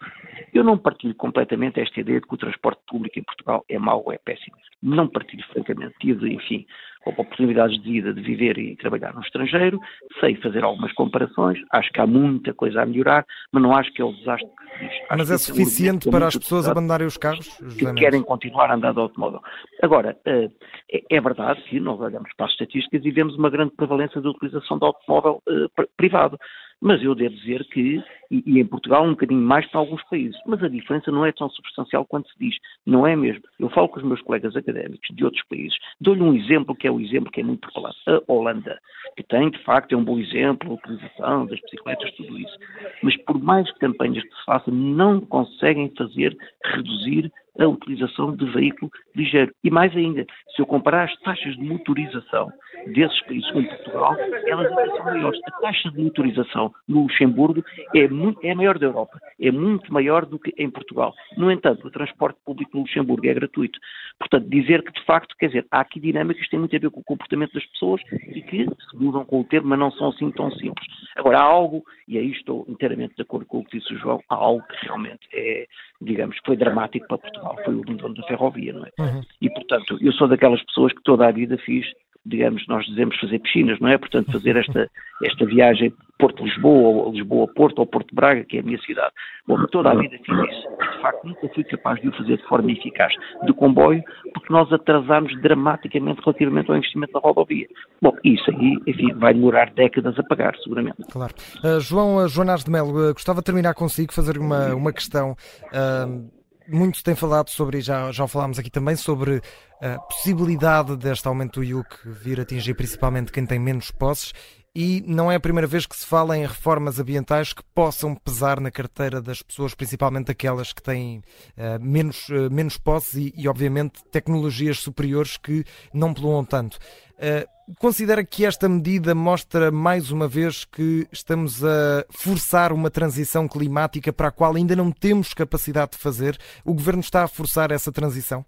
Eu 0.53 0.63
não 0.63 0.77
partilho 0.77 1.15
completamente 1.15 1.79
esta 1.79 1.99
ideia 1.99 2.19
de 2.19 2.27
que 2.27 2.33
o 2.33 2.37
transporte 2.37 2.81
público 2.87 3.17
em 3.17 3.23
Portugal 3.23 3.63
é 3.69 3.79
mau 3.79 4.03
ou 4.05 4.13
é 4.13 4.17
péssimo. 4.17 4.57
Não 4.83 5.07
partilho, 5.07 5.43
francamente. 5.47 5.95
Tive, 5.99 6.33
enfim, 6.33 6.65
oportunidades 7.05 7.81
de 7.81 7.91
vida 7.91 8.13
de 8.13 8.21
viver 8.21 8.57
e 8.57 8.75
trabalhar 8.75 9.13
no 9.13 9.21
estrangeiro, 9.21 9.79
sei 10.19 10.35
fazer 10.35 10.63
algumas 10.63 10.91
comparações, 10.93 11.59
acho 11.71 11.91
que 11.91 11.99
há 11.99 12.07
muita 12.07 12.53
coisa 12.53 12.81
a 12.81 12.85
melhorar, 12.85 13.25
mas 13.51 13.63
não 13.63 13.75
acho 13.75 13.91
que 13.93 14.01
é 14.01 14.05
o 14.05 14.13
desastre 14.13 14.49
que 14.49 14.77
se 14.77 14.85
diz. 14.85 14.95
Acho 15.09 15.17
mas 15.17 15.31
é 15.31 15.37
suficiente 15.37 16.09
para 16.09 16.27
as 16.27 16.37
pessoas 16.37 16.67
abandonarem 16.67 17.07
os 17.07 17.17
carros? 17.17 17.57
Que 17.77 17.93
querem 17.93 18.21
continuar 18.21 18.69
a 18.69 18.75
andar 18.75 18.93
de 18.93 18.99
automóvel. 18.99 19.41
Agora, 19.81 20.17
eh, 20.25 20.49
é, 20.91 21.17
é 21.17 21.21
verdade 21.21 21.61
que 21.63 21.79
nós 21.79 21.99
olhamos 21.99 22.29
para 22.35 22.45
as 22.45 22.51
estatísticas 22.51 23.03
e 23.03 23.11
vemos 23.11 23.35
uma 23.35 23.49
grande 23.49 23.73
prevalência 23.75 24.21
da 24.21 24.29
utilização 24.29 24.77
do 24.77 24.85
automóvel 24.85 25.41
eh, 25.49 25.85
privado. 25.97 26.37
Mas 26.81 27.03
eu 27.03 27.13
devo 27.13 27.35
dizer 27.35 27.63
que, 27.65 28.03
e, 28.31 28.43
e, 28.43 28.59
em 28.59 28.65
Portugal 28.65 29.05
um 29.05 29.11
bocadinho 29.11 29.39
mais 29.39 29.65
que 29.67 29.75
em 29.75 29.79
alguns 29.79 30.03
países, 30.05 30.35
mas 30.47 30.63
a 30.63 30.67
diferença 30.67 31.11
não 31.11 31.23
é 31.23 31.31
tão 31.31 31.47
substancial 31.49 32.05
quanto 32.05 32.27
se 32.29 32.39
diz. 32.39 32.55
Não 32.85 33.05
é 33.05 33.15
mesmo. 33.15 33.43
Eu 33.59 33.69
falo 33.69 33.87
com 33.87 33.99
os 33.99 34.05
meus 34.05 34.21
colegas 34.21 34.55
académicos 34.55 35.15
de 35.15 35.23
outros 35.23 35.43
países, 35.47 35.77
dou-lhe 35.99 36.23
um 36.23 36.33
exemplo 36.33 36.75
que 36.75 36.87
é 36.87 36.91
o 36.91 36.99
exemplo 36.99 37.31
que 37.31 37.41
é 37.41 37.43
muito 37.43 37.71
falado. 37.71 37.95
A 38.07 38.21
Holanda, 38.27 38.79
que 39.15 39.23
tem, 39.23 39.51
de 39.51 39.59
facto, 39.59 39.93
é 39.93 39.97
um 39.97 40.03
bom 40.03 40.17
exemplo, 40.17 40.71
a 40.71 40.73
utilização 40.73 41.45
das 41.45 41.59
bicicletas, 41.61 42.11
tudo 42.15 42.39
isso. 42.39 42.57
Mas 43.03 43.15
por 43.25 43.39
mais 43.39 43.71
campanhas 43.77 44.23
que 44.23 44.35
se 44.35 44.45
façam, 44.45 44.73
não 44.73 45.21
conseguem 45.21 45.93
fazer 45.95 46.35
reduzir 46.65 47.31
a 47.63 47.69
utilização 47.69 48.35
de 48.35 48.45
veículo 48.51 48.91
ligeiro. 49.15 49.53
E 49.63 49.69
mais 49.69 49.95
ainda, 49.95 50.25
se 50.55 50.61
eu 50.61 50.65
comparar 50.65 51.05
as 51.05 51.19
taxas 51.21 51.55
de 51.55 51.63
motorização 51.63 52.51
desses 52.87 53.21
países 53.25 53.49
com 53.51 53.63
Portugal, 53.63 54.15
elas 54.45 54.69
são 54.73 55.05
maiores. 55.05 55.39
A 55.45 55.51
taxa 55.61 55.91
de 55.91 56.01
motorização 56.01 56.73
no 56.87 57.03
Luxemburgo 57.03 57.63
é, 57.95 58.07
muito, 58.07 58.39
é 58.43 58.51
a 58.51 58.55
maior 58.55 58.79
da 58.79 58.87
Europa, 58.87 59.19
é 59.39 59.51
muito 59.51 59.93
maior 59.93 60.25
do 60.25 60.39
que 60.39 60.53
em 60.57 60.69
Portugal. 60.69 61.13
No 61.37 61.51
entanto, 61.51 61.87
o 61.87 61.91
transporte 61.91 62.39
público 62.45 62.71
no 62.73 62.81
Luxemburgo 62.81 63.27
é 63.27 63.33
gratuito. 63.33 63.79
Portanto, 64.19 64.49
dizer 64.49 64.83
que 64.83 64.91
de 64.91 65.05
facto, 65.05 65.35
quer 65.37 65.47
dizer, 65.47 65.65
há 65.71 65.81
aqui 65.81 65.99
dinâmicas 65.99 66.43
que 66.43 66.49
têm 66.51 66.59
muito 66.59 66.75
a 66.75 66.79
ver 66.79 66.89
com 66.89 66.99
o 66.99 67.03
comportamento 67.03 67.53
das 67.53 67.65
pessoas 67.67 68.01
e 68.11 68.41
que 68.41 68.65
se 68.65 68.95
mudam 68.95 69.25
com 69.25 69.41
o 69.41 69.43
tempo, 69.43 69.67
mas 69.67 69.79
não 69.79 69.91
são 69.91 70.09
assim 70.09 70.31
tão 70.31 70.51
simples. 70.51 70.87
Agora, 71.15 71.39
há 71.39 71.43
algo, 71.43 71.83
e 72.07 72.17
aí 72.17 72.31
estou 72.31 72.65
inteiramente 72.67 73.15
de 73.15 73.21
acordo 73.21 73.45
com 73.45 73.59
o 73.59 73.65
que 73.65 73.77
disse 73.77 73.93
o 73.93 73.97
João, 73.97 74.21
há 74.29 74.35
algo 74.35 74.63
que 74.67 74.85
realmente 74.85 75.27
é, 75.33 75.67
digamos, 76.01 76.37
foi 76.45 76.57
dramático 76.57 77.07
para 77.07 77.17
Portugal, 77.17 77.50
foi 77.63 77.75
o 77.75 77.81
abandono 77.81 78.15
da 78.15 78.23
ferrovia, 78.23 78.73
não 78.73 78.85
é? 78.85 78.91
Uhum. 78.99 79.21
E, 79.41 79.49
portanto, 79.49 79.97
eu 80.01 80.11
sou 80.13 80.27
daquelas 80.27 80.63
pessoas 80.65 80.93
que 80.93 81.03
toda 81.03 81.27
a 81.27 81.31
vida 81.31 81.57
fiz 81.57 81.85
digamos, 82.25 82.65
nós 82.67 82.85
dizemos 82.85 83.17
fazer 83.19 83.39
piscinas, 83.39 83.79
não 83.79 83.89
é? 83.89 83.97
Portanto, 83.97 84.31
fazer 84.31 84.55
esta, 84.55 84.87
esta 85.23 85.45
viagem 85.45 85.93
Porto-Lisboa, 86.19 87.05
ou 87.05 87.11
Lisboa-Porto, 87.11 87.79
ou 87.79 87.85
Porto-Braga, 87.87 88.43
que 88.43 88.57
é 88.57 88.59
a 88.59 88.63
minha 88.63 88.79
cidade. 88.81 89.11
Bom, 89.47 89.65
toda 89.67 89.89
a 89.89 89.95
vida 89.95 90.15
fiz 90.23 90.37
isso. 90.37 90.91
De 90.93 91.01
facto, 91.01 91.25
nunca 91.25 91.49
fui 91.49 91.63
capaz 91.63 91.99
de 91.99 92.09
o 92.09 92.11
fazer 92.11 92.37
de 92.37 92.47
forma 92.47 92.71
eficaz 92.71 93.11
de 93.43 93.53
comboio, 93.53 94.03
porque 94.33 94.53
nós 94.53 94.71
atrasámos 94.71 95.35
dramaticamente 95.41 96.21
relativamente 96.23 96.69
ao 96.69 96.77
investimento 96.77 97.13
na 97.13 97.19
rodovia. 97.19 97.67
Bom, 97.99 98.15
isso 98.23 98.51
aí, 98.51 98.77
enfim, 98.85 99.13
vai 99.13 99.33
demorar 99.33 99.71
décadas 99.71 100.17
a 100.19 100.23
pagar, 100.23 100.55
seguramente. 100.57 100.97
Claro. 101.11 101.33
Uh, 101.63 101.79
João 101.79 102.17
uh, 102.17 102.27
Joanás 102.27 102.63
de 102.63 102.69
Melo, 102.69 103.09
uh, 103.09 103.13
gostava 103.13 103.39
de 103.39 103.45
terminar 103.45 103.73
consigo, 103.73 104.13
fazer 104.13 104.37
uma, 104.37 104.75
uma 104.75 104.93
questão. 104.93 105.31
Uh, 105.73 106.29
muito 106.71 106.97
se 106.97 107.03
tem 107.03 107.15
falado 107.15 107.49
sobre, 107.49 107.81
já, 107.81 108.11
já 108.11 108.27
falámos 108.27 108.57
aqui 108.57 108.69
também, 108.69 108.95
sobre 108.95 109.41
a 109.81 109.99
possibilidade 109.99 110.95
deste 110.95 111.27
aumento 111.27 111.59
do 111.59 111.63
IUC 111.63 111.87
vir 112.05 112.39
atingir 112.39 112.73
principalmente 112.73 113.31
quem 113.31 113.45
tem 113.45 113.59
menos 113.59 113.91
posses 113.91 114.33
e 114.75 115.03
não 115.05 115.31
é 115.31 115.35
a 115.35 115.39
primeira 115.39 115.67
vez 115.67 115.85
que 115.85 115.95
se 115.95 116.05
fala 116.05 116.37
em 116.37 116.45
reformas 116.45 116.99
ambientais 116.99 117.53
que 117.53 117.63
possam 117.75 118.15
pesar 118.15 118.59
na 118.59 118.71
carteira 118.71 119.21
das 119.21 119.41
pessoas, 119.41 119.73
principalmente 119.73 120.31
aquelas 120.31 120.71
que 120.71 120.81
têm 120.81 121.19
uh, 121.57 121.83
menos, 121.83 122.29
uh, 122.29 122.49
menos 122.49 122.77
posses 122.77 123.15
e, 123.15 123.33
e, 123.35 123.47
obviamente, 123.47 124.03
tecnologias 124.11 124.79
superiores 124.79 125.37
que 125.37 125.65
não 125.93 126.13
poluam 126.13 126.45
tanto. 126.45 126.77
Uh, 127.17 127.61
Considera 127.79 128.23
que 128.25 128.45
esta 128.45 128.67
medida 128.67 129.15
mostra 129.15 129.71
mais 129.71 130.11
uma 130.11 130.27
vez 130.27 130.65
que 130.65 131.07
estamos 131.11 131.63
a 131.63 132.05
forçar 132.09 132.73
uma 132.73 132.89
transição 132.89 133.47
climática 133.47 134.11
para 134.11 134.27
a 134.27 134.31
qual 134.31 134.55
ainda 134.55 134.75
não 134.75 134.91
temos 134.91 135.33
capacidade 135.33 135.91
de 135.91 135.97
fazer? 135.97 136.37
O 136.65 136.73
governo 136.73 136.99
está 136.99 137.23
a 137.23 137.27
forçar 137.27 137.71
essa 137.71 137.91
transição? 137.91 138.45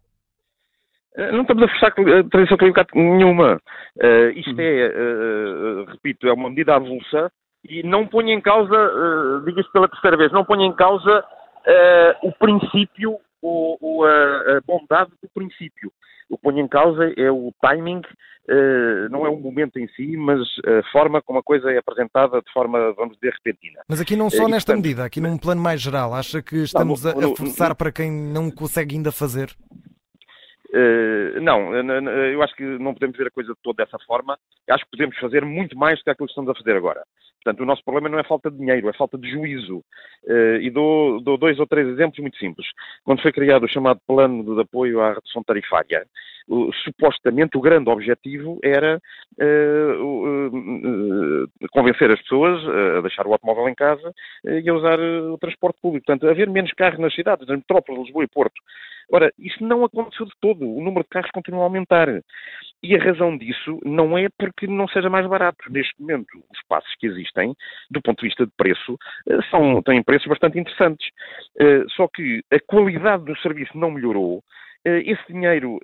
Eh, 1.16 1.32
não 1.32 1.42
estamos 1.42 1.64
a 1.64 1.68
forçar 1.68 1.92
a 1.92 2.30
transição 2.30 2.58
climática 2.58 2.98
nenhuma. 2.98 3.62
Uh, 4.02 4.30
isto 4.36 4.60
é, 4.60 4.88
uh, 4.90 5.86
repito, 5.86 6.28
é 6.28 6.34
uma 6.34 6.50
medida 6.50 6.76
avulsa 6.76 7.32
E 7.64 7.84
não 7.84 8.08
ponho 8.08 8.30
em 8.30 8.42
causa, 8.42 8.74
uh, 8.74 9.46
digo 9.46 9.60
isto 9.60 9.72
pela 9.72 9.88
terceira 9.88 10.18
vez, 10.18 10.32
não 10.32 10.44
ponho 10.44 10.64
em 10.64 10.74
causa 10.74 11.24
o 12.24 12.32
princípio, 12.34 13.18
ou, 13.42 13.78
ou 13.80 14.06
a, 14.06 14.58
a, 14.58 14.62
bondade 14.68 15.12
do 15.22 15.30
princípio. 15.34 15.94
O 16.30 16.36
que 16.36 16.44
ponho 16.44 16.60
em 16.60 16.68
causa 16.68 17.14
é 17.16 17.32
o 17.32 17.54
timing, 17.62 18.02
não 19.10 19.26
é 19.26 19.30
o 19.30 19.40
momento 19.40 19.78
em 19.78 19.88
si, 19.96 20.18
mas 20.18 20.42
a 20.66 20.92
forma 20.92 21.22
como 21.22 21.40
a 21.40 21.44
coisa 21.44 21.72
é 21.72 21.78
apresentada 21.78 22.42
de 22.42 22.52
forma, 22.52 22.92
vamos 22.98 23.16
dizer, 23.16 23.34
repentina. 23.34 23.82
Mas 23.88 24.02
aqui 24.02 24.18
não 24.18 24.30
só 24.30 24.50
nesta 24.50 24.74
portanto, 24.74 24.84
medida, 24.84 25.06
aqui 25.06 25.22
num 25.22 25.38
plano 25.38 25.62
mais 25.62 25.80
geral, 25.80 26.14
acha 26.14 26.42
que 26.42 26.64
estamos 26.64 27.02
não, 27.02 27.14
no, 27.14 27.30
a, 27.30 27.32
a 27.32 27.36
forçar 27.36 27.74
para 27.76 27.94
quem 27.94 28.12
não 28.12 28.52
consegue 28.52 28.98
ainda 28.98 29.12
fazer? 29.12 29.56
Uh, 30.74 31.40
não, 31.40 31.72
eu 31.76 32.42
acho 32.42 32.56
que 32.56 32.64
não 32.64 32.94
podemos 32.94 33.16
ver 33.16 33.28
a 33.28 33.32
coisa 33.32 33.54
toda 33.62 33.86
dessa 33.86 34.00
forma. 34.08 34.38
Acho 34.70 34.84
que 34.86 34.92
podemos 34.92 35.18
fazer 35.18 35.46
muito 35.46 35.78
mais 35.78 36.00
do 36.00 36.04
que 36.04 36.10
aquilo 36.10 36.28
que 36.28 36.32
estamos 36.32 36.50
a 36.50 36.56
fazer 36.56 36.76
agora. 36.76 37.04
Portanto, 37.44 37.62
o 37.62 37.66
nosso 37.66 37.84
problema 37.84 38.10
não 38.10 38.18
é 38.18 38.24
falta 38.24 38.50
de 38.50 38.58
dinheiro, 38.58 38.90
é 38.90 38.94
falta 38.94 39.18
de 39.18 39.30
juízo. 39.30 39.84
Uh, 40.24 40.58
e 40.62 40.70
dou, 40.72 41.22
dou, 41.22 41.38
dois 41.38 41.60
ou 41.60 41.68
três 41.68 41.88
exemplos 41.88 42.20
muito 42.20 42.38
simples. 42.38 42.66
Quando 43.04 43.22
foi 43.22 43.32
criado 43.32 43.64
o 43.64 43.70
chamado 43.70 44.00
Plano 44.08 44.56
de 44.56 44.62
Apoio 44.62 45.02
à 45.02 45.14
Redução 45.14 45.44
Tarifária, 45.44 46.08
supostamente 46.84 47.58
o 47.58 47.62
grande 47.62 47.90
objetivo 47.90 48.60
era 48.64 49.00
convencer 51.72 52.12
as 52.12 52.22
pessoas 52.22 52.62
a 52.98 53.02
deixar 53.02 53.26
o 53.26 53.32
automóvel 53.32 53.70
em 53.70 53.76
casa 53.76 54.14
e 54.44 54.70
a 54.70 54.74
usar 54.74 55.00
o 55.00 55.38
transporte 55.38 55.80
público. 55.82 56.06
Portanto, 56.06 56.30
haver 56.30 56.50
menos 56.50 56.74
carros 56.74 57.00
nas 57.00 57.16
cidades, 57.16 57.48
nas 57.48 57.58
metrópoles, 57.58 58.04
Lisboa 58.04 58.26
e 58.26 58.28
Porto. 58.28 58.62
Ora, 59.12 59.32
isso 59.38 59.64
não 59.64 59.84
aconteceu 59.84 60.26
de 60.26 60.34
todo. 60.42 60.63
O 60.66 60.82
número 60.82 61.04
de 61.04 61.10
carros 61.10 61.32
continua 61.32 61.62
a 61.62 61.64
aumentar. 61.64 62.08
E 62.82 62.96
a 62.96 63.04
razão 63.04 63.38
disso 63.38 63.80
não 63.86 64.18
é 64.18 64.28
porque 64.38 64.68
não 64.68 64.88
seja 64.88 65.10
mais 65.10 65.26
barato. 65.28 65.72
Neste 65.72 65.94
momento, 66.02 66.44
os 66.52 66.62
passos 66.68 66.94
que 67.00 67.08
existem, 67.08 67.56
do 67.90 68.02
ponto 68.02 68.20
de 68.22 68.28
vista 68.28 68.46
de 68.46 68.52
preço, 68.58 68.98
eh, 69.30 69.40
são, 69.50 69.82
têm 69.82 70.04
preços 70.04 70.28
bastante 70.28 70.60
interessantes. 70.60 71.08
Eh, 71.60 71.86
só 71.96 72.08
que 72.08 72.44
a 72.52 72.60
qualidade 72.60 73.24
do 73.26 73.38
serviço 73.40 73.78
não 73.78 73.92
melhorou. 73.92 74.44
Eh, 74.86 75.04
esse 75.06 75.32
dinheiro, 75.32 75.80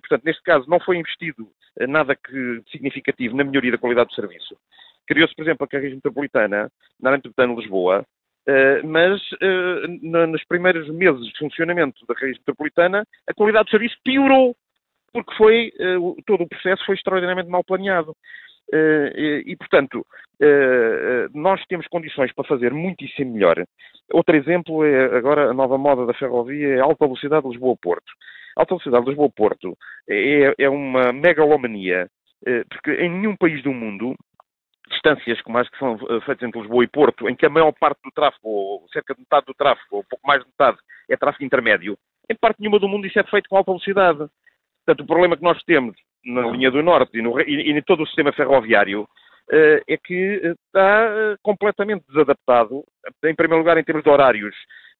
portanto, 0.00 0.24
neste 0.24 0.42
caso, 0.42 0.68
não 0.70 0.80
foi 0.80 0.96
investido 0.96 1.46
nada 1.88 2.16
que 2.16 2.62
significativo 2.70 3.36
na 3.36 3.44
melhoria 3.44 3.72
da 3.72 3.78
qualidade 3.78 4.08
do 4.08 4.14
serviço. 4.14 4.56
Criou-se, 5.06 5.34
por 5.34 5.42
exemplo, 5.42 5.64
a 5.64 5.68
carreira 5.68 5.94
metropolitana, 5.94 6.70
na 7.00 7.10
área 7.10 7.18
metropolitana 7.18 7.54
de 7.54 7.60
Lisboa, 7.60 8.06
Uh, 8.48 8.84
mas 8.84 9.20
na, 10.02 10.26
nos 10.26 10.44
primeiros 10.44 10.88
meses 10.90 11.26
de 11.26 11.38
funcionamento 11.38 12.04
da 12.06 12.14
rede 12.14 12.38
metropolitana, 12.40 13.06
a 13.28 13.34
qualidade 13.34 13.66
do 13.66 13.70
serviço 13.70 13.96
piorou, 14.02 14.56
porque 15.12 15.32
foi, 15.36 15.72
uh, 15.78 16.16
todo 16.26 16.42
o 16.42 16.48
processo 16.48 16.84
foi 16.84 16.96
extraordinariamente 16.96 17.50
mal 17.50 17.62
planeado. 17.64 18.14
E, 18.74 19.54
portanto, 19.58 20.06
nós 21.34 21.62
temos 21.66 21.86
condições 21.88 22.32
para 22.32 22.48
fazer 22.48 22.72
muitíssimo 22.72 23.34
melhor. 23.34 23.62
Outro 24.10 24.34
exemplo 24.34 24.82
é 24.82 25.14
agora 25.14 25.50
a 25.50 25.52
nova 25.52 25.76
moda 25.76 26.06
da 26.06 26.14
ferrovia, 26.14 26.76
é 26.76 26.80
a 26.80 26.84
alta 26.84 27.04
velocidade 27.04 27.42
de 27.42 27.50
Lisboa-Porto. 27.50 28.10
A 28.56 28.62
alta 28.62 28.74
velocidade 28.74 29.04
de 29.04 29.10
Lisboa-Porto 29.10 29.76
é, 30.08 30.54
é 30.58 30.70
uma 30.70 31.12
megalomania, 31.12 32.08
porque 32.70 32.92
em 32.92 33.10
nenhum 33.10 33.36
país 33.36 33.62
do 33.62 33.74
mundo 33.74 34.16
distâncias 34.92 35.40
como 35.42 35.58
as 35.58 35.68
que 35.68 35.78
são 35.78 35.94
eh, 35.94 36.20
feitas 36.20 36.46
entre 36.46 36.60
Lisboa 36.60 36.84
e 36.84 36.88
Porto, 36.88 37.28
em 37.28 37.34
que 37.34 37.46
a 37.46 37.50
maior 37.50 37.72
parte 37.72 38.00
do 38.04 38.10
tráfego, 38.10 38.48
ou 38.48 38.88
cerca 38.92 39.14
de 39.14 39.20
metade 39.20 39.46
do 39.46 39.54
tráfego, 39.54 39.96
ou 39.96 40.04
pouco 40.04 40.26
mais 40.26 40.40
de 40.40 40.46
metade, 40.46 40.78
é 41.08 41.16
tráfego 41.16 41.44
intermédio, 41.44 41.98
em 42.30 42.36
parte 42.36 42.60
nenhuma 42.60 42.78
do 42.78 42.88
mundo 42.88 43.06
isso 43.06 43.18
é 43.18 43.24
feito 43.24 43.48
com 43.48 43.56
alta 43.56 43.70
velocidade. 43.70 44.18
Portanto, 44.84 45.04
o 45.04 45.06
problema 45.06 45.36
que 45.36 45.42
nós 45.42 45.62
temos 45.64 45.96
na 46.24 46.42
linha 46.48 46.70
do 46.70 46.82
Norte 46.82 47.18
e, 47.18 47.22
no, 47.22 47.40
e, 47.40 47.44
e 47.44 47.70
em 47.70 47.82
todo 47.82 48.02
o 48.02 48.06
sistema 48.06 48.32
ferroviário 48.32 49.02
uh, 49.02 49.82
é 49.88 49.96
que 49.96 50.40
eh, 50.42 50.54
está 50.66 51.36
completamente 51.42 52.04
desadaptado, 52.08 52.84
em 53.24 53.34
primeiro 53.34 53.58
lugar 53.58 53.76
em 53.78 53.84
termos 53.84 54.04
de 54.04 54.10
horários 54.10 54.54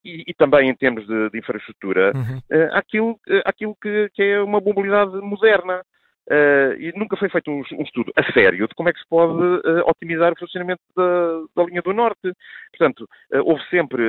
e, 0.05 0.25
e 0.27 0.35
também 0.35 0.69
em 0.69 0.75
termos 0.75 1.07
de, 1.07 1.31
de 1.31 1.39
infraestrutura, 1.39 2.13
uhum. 2.15 2.39
uh, 2.39 2.75
àquilo, 2.75 3.21
àquilo 3.45 3.77
que, 3.81 4.11
que, 4.15 4.23
é 4.23 4.43
uma 4.43 4.61
mobilidade 4.61 5.13
moderna. 5.21 5.83
Uh, 6.31 6.79
e 6.79 6.93
nunca 6.97 7.17
foi 7.17 7.29
feito 7.29 7.51
um, 7.51 7.63
um, 7.73 7.83
estudo 7.83 8.13
a 8.17 8.33
sério 8.33 8.69
de 8.69 8.75
como 8.75 8.89
é 8.89 8.93
que 8.93 9.01
se 9.01 9.09
pode 9.09 9.43
uh, 9.43 9.83
otimizar 9.87 10.33
o 10.33 10.39
funcionamento 10.39 10.81
da, 10.97 11.43
da, 11.57 11.65
linha 11.65 11.83
do 11.83 11.93
Norte. 11.93 12.33
Portanto, 12.71 13.09
uh, 13.35 13.39
houve 13.45 13.63
sempre 13.69 14.03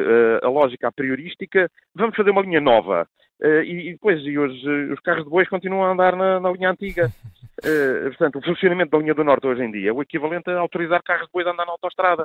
a 0.44 0.48
lógica 0.48 0.88
a 0.88 0.92
priorística, 0.92 1.70
vamos 1.96 2.16
fazer 2.16 2.30
uma 2.30 2.44
linha 2.44 2.62
nova. 2.62 3.08
E, 3.44 3.90
e 3.90 3.92
depois 3.94 4.22
e 4.26 4.38
hoje, 4.38 4.70
os 4.92 5.00
carros 5.02 5.24
de 5.24 5.30
bois 5.30 5.50
continuam 5.50 5.84
a 5.84 5.92
andar 5.92 6.16
na, 6.16 6.40
na 6.40 6.52
linha 6.52 6.72
antiga. 6.72 7.12
Uh, 7.60 8.10
portanto, 8.16 8.40
o 8.40 8.42
funcionamento 8.42 8.92
da 8.92 8.98
linha 8.98 9.14
do 9.14 9.24
Norte 9.24 9.48
hoje 9.48 9.64
em 9.64 9.72
dia 9.72 9.90
é 9.90 9.94
o 9.94 10.02
equivalente 10.02 10.50
a 10.50 10.60
autorizar 10.60 11.02
carros 11.04 11.28
depois 11.28 11.46
a 11.46 11.52
andar 11.52 11.66
na 11.66 11.74
autostrada. 11.74 12.24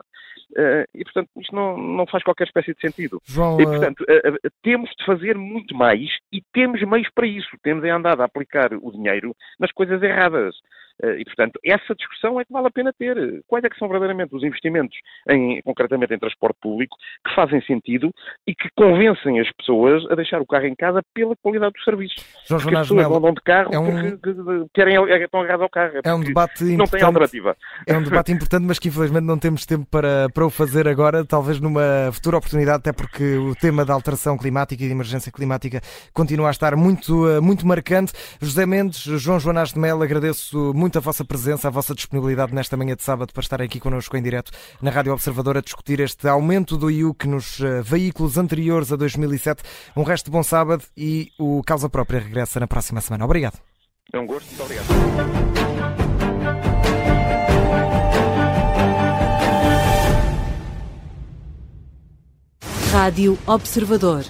Uh, 0.53 0.85
e, 0.95 1.05
portanto, 1.05 1.29
isto 1.37 1.55
não, 1.55 1.77
não 1.77 2.07
faz 2.07 2.23
qualquer 2.23 2.45
espécie 2.45 2.75
de 2.75 2.81
sentido. 2.81 3.21
João, 3.27 3.61
e, 3.61 3.65
portanto, 3.65 4.01
uh, 4.03 4.51
temos 4.63 4.91
de 4.99 5.05
fazer 5.05 5.37
muito 5.37 5.75
mais 5.75 6.09
e 6.33 6.43
temos 6.53 6.81
meios 6.83 7.09
para 7.15 7.27
isso. 7.27 7.51
Temos 7.63 7.85
é 7.85 7.91
andado 7.91 8.21
a 8.21 8.25
aplicar 8.25 8.73
o 8.73 8.93
dinheiro 8.93 9.35
nas 9.59 9.73
coisas 9.73 10.03
erradas. 10.03 10.55
Eh, 11.03 11.21
e, 11.21 11.25
portanto, 11.25 11.59
essa 11.65 11.95
discussão 11.95 12.41
é 12.41 12.45
que 12.45 12.53
vale 12.53 12.67
a 12.67 12.71
pena 12.71 12.93
ter. 12.93 13.43
Quais 13.47 13.65
é 13.65 13.69
que 13.69 13.79
são 13.79 13.89
verdadeiramente 13.89 14.35
os 14.35 14.43
investimentos, 14.43 14.97
em, 15.29 15.61
concretamente 15.63 16.15
em 16.15 16.19
transporte 16.19 16.59
público, 16.61 16.97
que 17.27 17.35
fazem 17.35 17.61
sentido 17.63 18.11
e 18.47 18.55
que 18.55 18.69
convencem 18.77 19.41
as 19.41 19.51
pessoas 19.53 20.05
a 20.11 20.15
deixar 20.15 20.41
o 20.41 20.47
carro 20.47 20.67
em 20.67 20.75
casa 20.75 21.01
pela 21.15 21.35
qualidade 21.37 21.73
do 21.73 21.83
serviço. 21.83 22.15
João 22.47 22.61
porque 22.61 22.77
as 22.77 22.83
pessoas 22.83 23.01
Melo, 23.01 23.17
andam 23.17 23.35
de 23.35 23.41
carro 23.43 23.71
é 23.73 23.79
um... 23.79 24.11
porque 24.11 24.35
querem, 24.75 24.97
é, 24.97 25.25
estão 25.25 25.41
agarrados 25.41 25.63
ao 25.63 25.71
carro. 25.71 25.93
É, 26.05 26.09
é 26.09 26.15
um 26.15 26.21
debate 26.21 26.65
não 26.65 26.87
tem 26.87 27.03
alternativa. 27.03 27.57
É 27.87 27.97
um 27.97 28.03
debate 28.03 28.33
importante, 28.33 28.65
mas 28.65 28.79
que 28.79 28.89
infelizmente 28.89 29.25
não 29.25 29.39
temos 29.39 29.65
tempo 29.67 29.87
para, 29.91 30.29
para 30.31 30.47
o 30.47 30.51
fazer 30.51 30.89
agora, 30.89 31.25
talvez 31.25 31.61
numa 31.61 32.11
futura 32.13 32.39
oportunidade, 32.39 32.79
até 32.79 32.93
porque 32.93 33.37
o 33.37 33.55
tema 33.55 33.85
da 33.85 33.95
alteração 33.95 34.37
climática 34.37 34.83
e 34.83 34.87
de 34.87 34.93
emergência 34.93 35.31
climática 35.31 35.81
continua 36.13 36.49
a 36.49 36.51
estar 36.51 36.77
muito, 36.77 37.29
eh, 37.29 37.41
muito 37.41 37.67
marcante. 37.67 38.13
José 38.41 38.67
Mendes, 38.67 39.03
João 39.03 39.39
Joanás 39.39 39.73
de 39.73 39.79
Melo, 39.79 40.03
agradeço 40.03 40.73
muito 40.75 40.88
muito 40.89 40.97
a 40.97 41.03
vossa 41.03 41.23
presença, 41.23 41.69
a 41.69 41.71
vossa 41.71 41.95
disponibilidade 41.95 42.55
nesta 42.55 42.75
manhã 42.75 42.97
de 42.97 43.03
sábado 43.03 43.31
para 43.31 43.43
estar 43.43 43.61
aqui 43.61 43.79
connosco 43.79 44.17
em 44.17 44.23
direto 44.23 44.51
na 44.81 44.91
Rádio 44.91 45.13
Observador 45.13 45.59
a 45.59 45.61
discutir 45.61 46.01
este 46.01 46.27
aumento 46.27 46.79
do 46.79 46.91
IUC 46.91 47.29
nos 47.29 47.61
eh, 47.61 47.83
veículos 47.83 48.39
anteriores 48.39 48.91
a 48.91 48.97
2007. 48.97 49.63
Um 49.95 50.03
resto 50.03 50.27
de 50.27 50.31
bom 50.31 50.43
sábado 50.43 50.83
e 50.97 51.31
o 51.39 51.63
Causa 51.63 51.91
Própria 51.91 52.21
regressa 52.21 52.59
na 52.59 52.67
próxima 52.67 53.03
semana. 53.03 53.27
Obrigado. 53.27 53.59
É 54.11 54.19
um 54.19 54.27
gosto, 54.27 54.47
muito 54.47 54.63
obrigado. 54.63 54.87
Rádio 62.91 63.39
Observador. 63.47 64.25